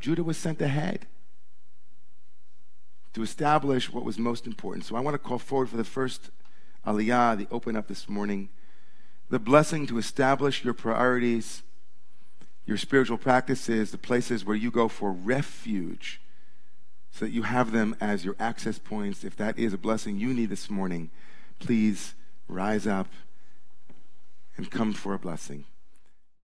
Judah 0.01 0.25
was 0.25 0.37
sent 0.37 0.63
ahead 0.63 1.07
to 3.13 3.23
establish 3.23 3.93
what 3.93 4.05
was 4.05 4.19
most 4.19 4.47
important. 4.47 4.85
So 4.85 4.97
I 4.97 5.01
want 5.01 5.15
to 5.15 5.19
call 5.19 5.39
forward 5.39 5.69
for 5.69 5.77
the 5.77 5.85
first 5.85 6.31
aliyah, 6.87 7.37
the 7.37 7.49
open 7.51 7.77
up 7.77 7.89
this 7.89 8.09
morning, 8.09 8.49
the 9.29 9.39
blessing 9.39 9.87
to 9.89 9.99
establish 9.99 10.65
your 10.65 10.73
priorities, 10.73 11.63
your 12.65 12.77
spiritual 12.77 13.19
practices, 13.19 13.91
the 13.91 13.99
places 13.99 14.45
where 14.45 14.57
you 14.57 14.71
go 14.71 14.89
for 14.89 15.11
refuge, 15.11 16.21
so 17.11 17.25
that 17.25 17.33
you 17.33 17.43
have 17.43 17.73
them 17.73 17.97
as 18.01 18.25
your 18.25 18.37
access 18.39 18.79
points. 18.79 19.25
If 19.25 19.37
that 19.37 19.59
is 19.59 19.73
a 19.73 19.79
blessing 19.79 20.19
you 20.19 20.33
need 20.33 20.51
this 20.51 20.71
morning, 20.71 21.11
please 21.59 22.15
rise 22.47 22.87
up 22.87 23.09
and 24.57 24.71
come 24.71 24.93
for 24.93 25.15
a 25.15 25.19
blessing. 25.19 25.65